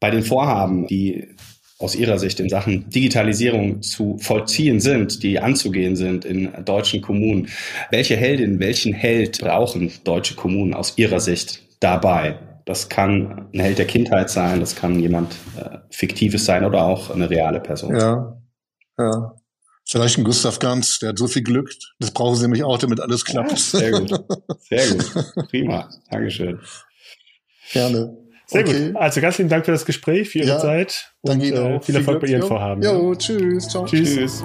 bei 0.00 0.10
den 0.10 0.24
Vorhaben, 0.24 0.86
die 0.86 1.36
aus 1.82 1.94
Ihrer 1.94 2.18
Sicht 2.18 2.40
in 2.40 2.48
Sachen 2.48 2.88
Digitalisierung 2.90 3.82
zu 3.82 4.18
vollziehen 4.18 4.80
sind, 4.80 5.22
die 5.22 5.38
anzugehen 5.38 5.96
sind 5.96 6.24
in 6.24 6.52
deutschen 6.64 7.02
Kommunen. 7.02 7.48
Welche 7.90 8.16
Heldin, 8.16 8.60
welchen 8.60 8.92
Held 8.92 9.40
brauchen 9.40 9.92
deutsche 10.04 10.34
Kommunen 10.34 10.74
aus 10.74 10.96
Ihrer 10.96 11.20
Sicht 11.20 11.62
dabei? 11.80 12.38
Das 12.64 12.88
kann 12.88 13.48
ein 13.52 13.60
Held 13.60 13.78
der 13.78 13.86
Kindheit 13.86 14.30
sein, 14.30 14.60
das 14.60 14.76
kann 14.76 15.00
jemand 15.00 15.34
äh, 15.58 15.78
Fiktives 15.90 16.44
sein 16.44 16.64
oder 16.64 16.84
auch 16.84 17.10
eine 17.10 17.28
reale 17.28 17.60
Person. 17.60 17.96
Ja, 17.96 18.40
ja. 18.98 19.34
Vielleicht 19.84 20.16
ein 20.16 20.24
Gustav 20.24 20.60
Ganz, 20.60 21.00
der 21.00 21.10
hat 21.10 21.18
so 21.18 21.26
viel 21.26 21.42
Glück. 21.42 21.70
Das 21.98 22.12
brauchen 22.12 22.36
Sie 22.36 22.42
nämlich 22.42 22.62
auch, 22.62 22.78
damit 22.78 23.00
alles 23.00 23.24
klappt. 23.24 23.50
Ja, 23.50 23.56
sehr 23.56 23.90
gut. 23.90 24.24
Sehr 24.60 24.88
gut. 24.88 25.48
Prima. 25.50 25.90
Dankeschön. 26.08 26.60
Gerne. 27.72 28.16
Sehr 28.46 28.62
okay. 28.62 28.88
gut. 28.88 28.96
Also 28.96 29.20
ganz 29.20 29.36
vielen 29.36 29.48
Dank 29.48 29.64
für 29.64 29.72
das 29.72 29.84
Gespräch, 29.84 30.30
für 30.30 30.38
Ihre 30.38 30.48
ja, 30.48 30.58
Zeit 30.58 31.12
und 31.22 31.42
äh, 31.42 31.80
viel 31.80 31.96
Erfolg 31.96 32.20
bei 32.20 32.28
Ihren 32.28 32.42
Vorhaben. 32.42 32.82
Jo, 32.82 33.14
tschüss. 33.14 33.68
Ciao. 33.68 33.84
Tschüss. 33.84 34.14
tschüss. 34.14 34.44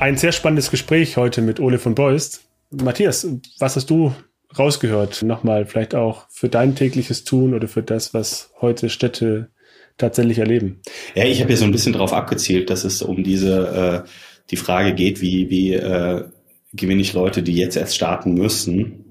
Ein 0.00 0.16
sehr 0.16 0.32
spannendes 0.32 0.70
Gespräch 0.70 1.16
heute 1.16 1.40
mit 1.40 1.60
Ole 1.60 1.78
von 1.78 1.94
Beust. 1.94 2.42
Matthias, 2.70 3.26
was 3.58 3.76
hast 3.76 3.88
du 3.88 4.12
rausgehört? 4.58 5.22
Nochmal 5.22 5.66
vielleicht 5.66 5.94
auch 5.94 6.26
für 6.30 6.48
dein 6.48 6.74
tägliches 6.74 7.24
Tun 7.24 7.54
oder 7.54 7.68
für 7.68 7.82
das, 7.82 8.12
was 8.12 8.50
heute 8.60 8.90
Städte 8.90 9.50
tatsächlich 9.96 10.38
erleben. 10.38 10.80
Ja, 11.14 11.24
ich 11.24 11.40
habe 11.40 11.50
ja 11.50 11.56
so 11.56 11.64
ein 11.64 11.72
bisschen 11.72 11.92
darauf 11.92 12.12
abgezielt, 12.12 12.68
dass 12.68 12.84
es 12.84 13.00
um 13.00 13.22
diese 13.22 14.04
äh, 14.04 14.08
die 14.50 14.56
Frage 14.56 14.92
geht, 14.94 15.20
wie 15.20 15.48
wie 15.50 15.72
äh, 15.74 16.24
gewinne 16.72 17.00
ich 17.00 17.12
Leute, 17.12 17.42
die 17.42 17.54
jetzt 17.54 17.76
erst 17.76 17.94
starten 17.94 18.34
müssen 18.34 19.03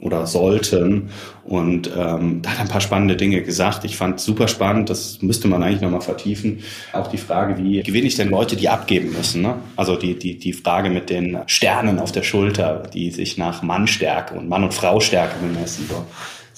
oder 0.00 0.26
sollten. 0.26 1.10
Und 1.44 1.90
ähm, 1.96 2.42
da 2.42 2.50
hat 2.50 2.58
er 2.58 2.62
ein 2.62 2.68
paar 2.68 2.80
spannende 2.80 3.16
Dinge 3.16 3.42
gesagt. 3.42 3.84
Ich 3.84 3.96
fand 3.96 4.20
super 4.20 4.46
spannend, 4.46 4.90
das 4.90 5.22
müsste 5.22 5.48
man 5.48 5.62
eigentlich 5.62 5.80
nochmal 5.80 6.00
vertiefen. 6.00 6.60
Auch 6.92 7.08
die 7.08 7.18
Frage, 7.18 7.56
wie 7.58 7.82
gewinne 7.82 8.06
ich 8.06 8.16
denn 8.16 8.28
Leute, 8.28 8.54
die 8.54 8.68
abgeben 8.68 9.12
müssen? 9.12 9.42
Ne? 9.42 9.56
Also 9.76 9.96
die, 9.96 10.18
die, 10.18 10.38
die 10.38 10.52
Frage 10.52 10.90
mit 10.90 11.10
den 11.10 11.38
Sternen 11.46 11.98
auf 11.98 12.12
der 12.12 12.22
Schulter, 12.22 12.84
die 12.92 13.10
sich 13.10 13.38
nach 13.38 13.62
Mannstärke 13.62 14.34
und 14.34 14.48
Mann- 14.48 14.64
und 14.64 14.74
Fraustärke 14.74 15.36
bemessen. 15.40 15.86
So. 15.88 16.04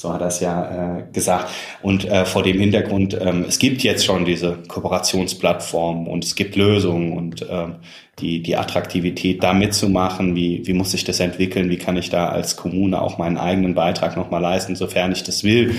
So 0.01 0.15
hat 0.15 0.23
er 0.23 0.29
es 0.29 0.41
ja 0.41 1.01
äh, 1.01 1.03
gesagt. 1.13 1.51
Und 1.83 2.07
äh, 2.07 2.25
vor 2.25 2.43
dem 2.43 2.59
Hintergrund, 2.59 3.15
ähm, 3.21 3.45
es 3.47 3.59
gibt 3.59 3.83
jetzt 3.83 4.03
schon 4.03 4.25
diese 4.25 4.57
Kooperationsplattformen 4.67 6.07
und 6.07 6.25
es 6.25 6.35
gibt 6.35 6.57
Lösungen 6.57 7.13
und 7.13 7.45
ähm, 7.51 7.75
die, 8.19 8.43
die 8.43 8.57
Attraktivität 8.57 9.43
da 9.43 9.53
mitzumachen, 9.53 10.35
wie, 10.35 10.67
wie 10.67 10.73
muss 10.73 10.93
sich 10.93 11.05
das 11.05 11.21
entwickeln, 11.21 11.69
wie 11.69 11.77
kann 11.77 11.99
ich 11.99 12.09
da 12.09 12.31
als 12.31 12.57
Kommune 12.57 12.99
auch 12.99 13.19
meinen 13.19 13.37
eigenen 13.37 13.75
Beitrag 13.75 14.17
nochmal 14.17 14.41
leisten, 14.41 14.75
sofern 14.75 15.13
ich 15.13 15.23
das 15.23 15.45
will. 15.45 15.75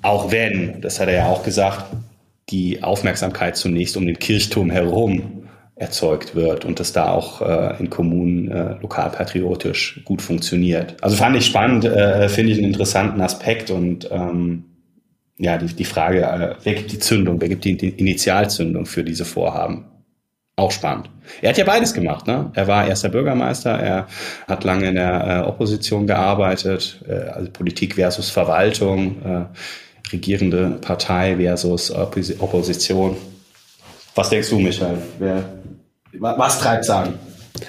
Auch 0.00 0.32
wenn, 0.32 0.80
das 0.80 0.98
hat 0.98 1.08
er 1.08 1.14
ja 1.16 1.26
auch 1.26 1.42
gesagt, 1.42 1.84
die 2.48 2.82
Aufmerksamkeit 2.82 3.58
zunächst 3.58 3.98
um 3.98 4.06
den 4.06 4.18
Kirchturm 4.18 4.70
herum 4.70 5.35
erzeugt 5.76 6.34
wird 6.34 6.64
und 6.64 6.80
das 6.80 6.92
da 6.92 7.10
auch 7.10 7.42
äh, 7.42 7.76
in 7.78 7.90
Kommunen 7.90 8.50
äh, 8.50 8.76
lokalpatriotisch 8.80 10.00
gut 10.04 10.22
funktioniert. 10.22 10.96
Also 11.02 11.16
fand 11.16 11.36
ich 11.36 11.44
spannend, 11.44 11.84
äh, 11.84 12.30
finde 12.30 12.52
ich 12.52 12.58
einen 12.58 12.68
interessanten 12.68 13.20
Aspekt 13.20 13.70
und 13.70 14.08
ähm, 14.10 14.64
ja, 15.36 15.58
die, 15.58 15.66
die 15.66 15.84
Frage, 15.84 16.22
äh, 16.22 16.54
wer 16.64 16.74
gibt 16.74 16.92
die 16.92 16.98
Zündung, 16.98 17.40
wer 17.42 17.50
gibt 17.50 17.66
die, 17.66 17.76
die 17.76 17.90
Initialzündung 17.90 18.86
für 18.86 19.04
diese 19.04 19.26
Vorhaben? 19.26 19.84
Auch 20.58 20.70
spannend. 20.70 21.10
Er 21.42 21.50
hat 21.50 21.58
ja 21.58 21.64
beides 21.64 21.92
gemacht. 21.92 22.26
Ne? 22.26 22.50
Er 22.54 22.66
war 22.66 22.86
erster 22.86 23.10
Bürgermeister, 23.10 23.78
er 23.78 24.06
hat 24.48 24.64
lange 24.64 24.88
in 24.88 24.94
der 24.94 25.44
äh, 25.44 25.46
Opposition 25.46 26.06
gearbeitet, 26.06 27.04
äh, 27.06 27.12
also 27.12 27.50
Politik 27.50 27.96
versus 27.96 28.30
Verwaltung, 28.30 29.16
äh, 29.22 30.10
regierende 30.10 30.78
Partei 30.80 31.36
versus 31.36 31.90
Oppos 31.90 32.40
Opposition. 32.40 33.18
Was 34.14 34.30
denkst 34.30 34.48
du, 34.48 34.58
Michael? 34.58 34.96
Wer, 35.18 35.44
was 36.20 36.60
treibt 36.60 36.88
an? 36.90 37.18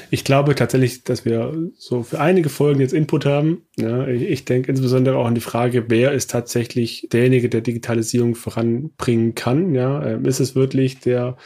Ich 0.09 0.23
glaube 0.23 0.55
tatsächlich, 0.55 1.03
dass 1.03 1.25
wir 1.25 1.53
so 1.77 2.03
für 2.03 2.19
einige 2.19 2.49
Folgen 2.49 2.81
jetzt 2.81 2.93
Input 2.93 3.25
haben. 3.25 3.63
Ja, 3.77 4.07
ich, 4.07 4.23
ich 4.23 4.45
denke 4.45 4.69
insbesondere 4.69 5.17
auch 5.17 5.25
an 5.25 5.35
die 5.35 5.41
Frage, 5.41 5.85
wer 5.87 6.11
ist 6.11 6.29
tatsächlich 6.29 7.07
derjenige, 7.11 7.49
der 7.49 7.61
Digitalisierung 7.61 8.35
voranbringen 8.35 9.35
kann. 9.35 9.73
Ja, 9.73 10.05
ähm, 10.05 10.25
ist 10.25 10.39
es 10.39 10.55
wirklich 10.55 10.99
der 10.99 11.37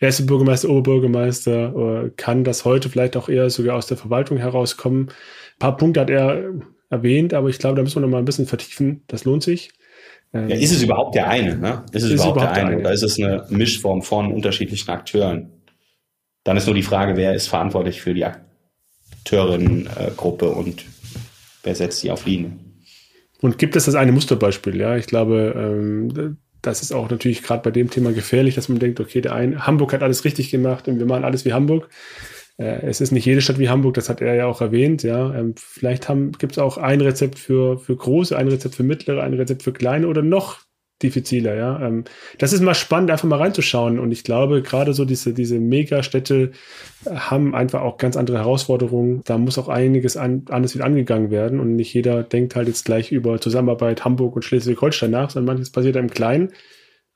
erste 0.00 0.24
Bürgermeister, 0.24 0.68
Oberbürgermeister? 0.68 2.10
Kann 2.16 2.44
das 2.44 2.64
heute 2.64 2.88
vielleicht 2.88 3.16
auch 3.16 3.28
eher 3.28 3.50
sogar 3.50 3.76
aus 3.76 3.86
der 3.86 3.96
Verwaltung 3.96 4.38
herauskommen? 4.38 5.08
Ein 5.08 5.58
paar 5.58 5.76
Punkte 5.76 6.00
hat 6.00 6.10
er 6.10 6.52
erwähnt, 6.90 7.34
aber 7.34 7.48
ich 7.48 7.58
glaube, 7.58 7.76
da 7.76 7.82
müssen 7.82 7.96
wir 7.96 8.02
noch 8.02 8.08
mal 8.08 8.18
ein 8.18 8.24
bisschen 8.24 8.46
vertiefen. 8.46 9.02
Das 9.08 9.24
lohnt 9.24 9.42
sich. 9.42 9.70
Ja, 10.32 10.42
ist 10.42 10.72
es 10.72 10.82
überhaupt 10.82 11.14
der 11.14 11.28
eine? 11.28 11.56
Ne? 11.56 11.84
Ist 11.92 12.02
es 12.02 12.10
ist 12.10 12.14
überhaupt, 12.16 12.36
überhaupt 12.36 12.56
der 12.56 12.66
eine? 12.66 12.78
Oder 12.78 12.92
ist 12.92 13.02
es 13.02 13.18
eine 13.18 13.46
Mischform 13.48 14.02
von 14.02 14.32
unterschiedlichen 14.32 14.90
Akteuren? 14.90 15.57
Dann 16.48 16.56
ist 16.56 16.64
nur 16.64 16.74
die 16.74 16.82
Frage, 16.82 17.14
wer 17.14 17.34
ist 17.34 17.48
verantwortlich 17.48 18.00
für 18.00 18.14
die 18.14 18.24
Akteurinnengruppe 18.24 20.48
und 20.48 20.82
wer 21.62 21.74
setzt 21.74 22.00
sie 22.00 22.10
auf 22.10 22.24
Linie? 22.24 22.52
Und 23.42 23.58
gibt 23.58 23.76
es 23.76 23.84
das 23.84 23.94
eine 23.94 24.12
Musterbeispiel? 24.12 24.80
Ja, 24.80 24.96
ich 24.96 25.04
glaube, 25.04 25.52
ähm, 25.54 26.38
das 26.62 26.80
ist 26.80 26.92
auch 26.92 27.10
natürlich 27.10 27.42
gerade 27.42 27.62
bei 27.62 27.70
dem 27.70 27.90
Thema 27.90 28.12
gefährlich, 28.12 28.54
dass 28.54 28.70
man 28.70 28.78
denkt, 28.78 28.98
okay, 28.98 29.20
der 29.20 29.34
eine, 29.34 29.66
Hamburg 29.66 29.92
hat 29.92 30.02
alles 30.02 30.24
richtig 30.24 30.50
gemacht 30.50 30.88
und 30.88 30.98
wir 30.98 31.04
machen 31.04 31.24
alles 31.24 31.44
wie 31.44 31.52
Hamburg. 31.52 31.90
Äh, 32.56 32.86
es 32.86 33.02
ist 33.02 33.10
nicht 33.10 33.26
jede 33.26 33.42
Stadt 33.42 33.58
wie 33.58 33.68
Hamburg, 33.68 33.92
das 33.92 34.08
hat 34.08 34.22
er 34.22 34.34
ja 34.34 34.46
auch 34.46 34.62
erwähnt. 34.62 35.02
Ja, 35.02 35.34
ähm, 35.34 35.54
vielleicht 35.54 36.08
gibt 36.38 36.52
es 36.52 36.58
auch 36.58 36.78
ein 36.78 37.02
Rezept 37.02 37.38
für, 37.38 37.78
für 37.78 37.94
große, 37.94 38.34
ein 38.34 38.48
Rezept 38.48 38.74
für 38.74 38.84
mittlere, 38.84 39.22
ein 39.22 39.34
Rezept 39.34 39.64
für 39.64 39.74
kleine 39.74 40.08
oder 40.08 40.22
noch 40.22 40.60
diffiziler, 41.02 41.54
ja. 41.54 41.80
Ähm, 41.80 42.04
das 42.38 42.52
ist 42.52 42.60
mal 42.60 42.74
spannend, 42.74 43.10
einfach 43.10 43.28
mal 43.28 43.38
reinzuschauen. 43.38 43.98
Und 43.98 44.12
ich 44.12 44.24
glaube, 44.24 44.62
gerade 44.62 44.94
so 44.94 45.04
diese, 45.04 45.32
diese 45.32 45.58
Megastädte 45.58 46.52
haben 47.08 47.54
einfach 47.54 47.82
auch 47.82 47.98
ganz 47.98 48.16
andere 48.16 48.38
Herausforderungen. 48.38 49.22
Da 49.24 49.38
muss 49.38 49.58
auch 49.58 49.68
einiges 49.68 50.16
an, 50.16 50.44
anders 50.48 50.74
wieder 50.74 50.84
angegangen 50.84 51.30
werden. 51.30 51.60
Und 51.60 51.76
nicht 51.76 51.94
jeder 51.94 52.22
denkt 52.22 52.56
halt 52.56 52.68
jetzt 52.68 52.84
gleich 52.84 53.12
über 53.12 53.40
Zusammenarbeit 53.40 54.04
Hamburg 54.04 54.36
und 54.36 54.44
Schleswig-Holstein 54.44 55.10
nach, 55.10 55.30
sondern 55.30 55.54
manches 55.54 55.70
passiert 55.70 55.96
im 55.96 56.10
Kleinen. 56.10 56.52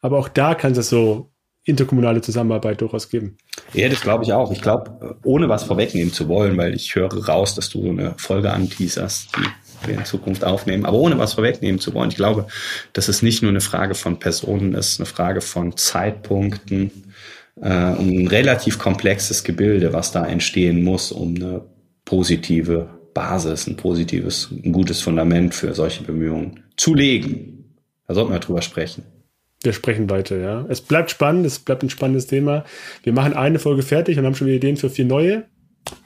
Aber 0.00 0.18
auch 0.18 0.28
da 0.28 0.54
kann 0.54 0.72
es 0.72 0.88
so 0.88 1.32
interkommunale 1.64 2.20
Zusammenarbeit 2.20 2.80
durchaus 2.80 3.08
geben. 3.08 3.36
Ja, 3.72 3.88
das 3.88 4.00
glaube 4.00 4.24
ich 4.24 4.32
auch. 4.32 4.50
Ich 4.50 4.60
glaube, 4.60 5.16
ohne 5.22 5.48
was 5.48 5.62
vorwegnehmen 5.64 6.12
zu 6.12 6.28
wollen, 6.28 6.56
weil 6.56 6.74
ich 6.74 6.94
höre 6.94 7.12
raus, 7.24 7.54
dass 7.54 7.70
du 7.70 7.88
eine 7.88 8.14
Folge 8.16 8.52
anteaserst, 8.52 9.30
die 9.36 9.61
wir 9.86 9.94
in 9.94 10.04
Zukunft 10.04 10.44
aufnehmen, 10.44 10.84
aber 10.84 10.98
ohne 10.98 11.18
was 11.18 11.34
vorwegnehmen 11.34 11.80
zu 11.80 11.94
wollen. 11.94 12.10
Ich 12.10 12.16
glaube, 12.16 12.46
dass 12.92 13.08
es 13.08 13.22
nicht 13.22 13.42
nur 13.42 13.50
eine 13.50 13.60
Frage 13.60 13.94
von 13.94 14.18
Personen 14.18 14.74
ist, 14.74 15.00
eine 15.00 15.06
Frage 15.06 15.40
von 15.40 15.76
Zeitpunkten 15.76 16.90
äh, 17.60 17.92
und 17.92 18.18
ein 18.18 18.26
relativ 18.28 18.78
komplexes 18.78 19.44
Gebilde, 19.44 19.92
was 19.92 20.12
da 20.12 20.26
entstehen 20.26 20.82
muss, 20.82 21.12
um 21.12 21.36
eine 21.36 21.62
positive 22.04 22.88
Basis, 23.14 23.66
ein 23.66 23.76
positives, 23.76 24.50
ein 24.50 24.72
gutes 24.72 25.00
Fundament 25.02 25.54
für 25.54 25.74
solche 25.74 26.02
Bemühungen 26.02 26.64
zu 26.76 26.94
legen. 26.94 27.76
Da 28.06 28.14
sollten 28.14 28.32
wir 28.32 28.38
drüber 28.40 28.62
sprechen. 28.62 29.04
Wir 29.62 29.72
sprechen 29.72 30.10
weiter, 30.10 30.38
ja. 30.38 30.66
Es 30.68 30.80
bleibt 30.80 31.10
spannend, 31.10 31.46
es 31.46 31.60
bleibt 31.60 31.84
ein 31.84 31.90
spannendes 31.90 32.26
Thema. 32.26 32.64
Wir 33.04 33.12
machen 33.12 33.34
eine 33.34 33.58
Folge 33.58 33.82
fertig 33.82 34.18
und 34.18 34.26
haben 34.26 34.34
schon 34.34 34.48
wieder 34.48 34.56
Ideen 34.56 34.76
für 34.76 34.90
vier 34.90 35.04
neue. 35.04 35.44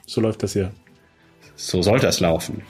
So 0.05 0.21
läuft 0.21 0.43
das 0.43 0.53
hier. 0.53 0.71
So 1.55 1.81
sollte 1.81 2.05
es 2.05 2.19
laufen. 2.19 2.61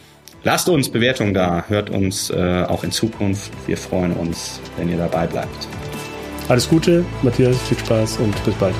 Lasst 0.47 0.69
uns 0.69 0.87
Bewertungen 0.87 1.33
da, 1.33 1.65
hört 1.67 1.89
uns 1.89 2.29
äh, 2.29 2.63
auch 2.69 2.85
in 2.85 2.91
Zukunft. 2.93 3.51
Wir 3.65 3.75
freuen 3.75 4.13
uns, 4.13 4.61
wenn 4.77 4.87
ihr 4.87 4.95
dabei 4.95 5.27
bleibt. 5.27 5.67
Alles 6.47 6.69
Gute, 6.69 7.03
Matthias, 7.21 7.61
viel 7.63 7.77
Spaß 7.77 8.19
und 8.19 8.45
bis 8.45 8.53
bald. 8.53 8.73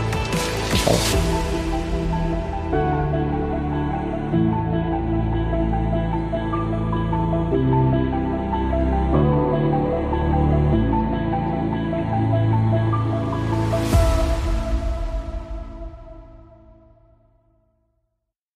Auch. 0.86 1.47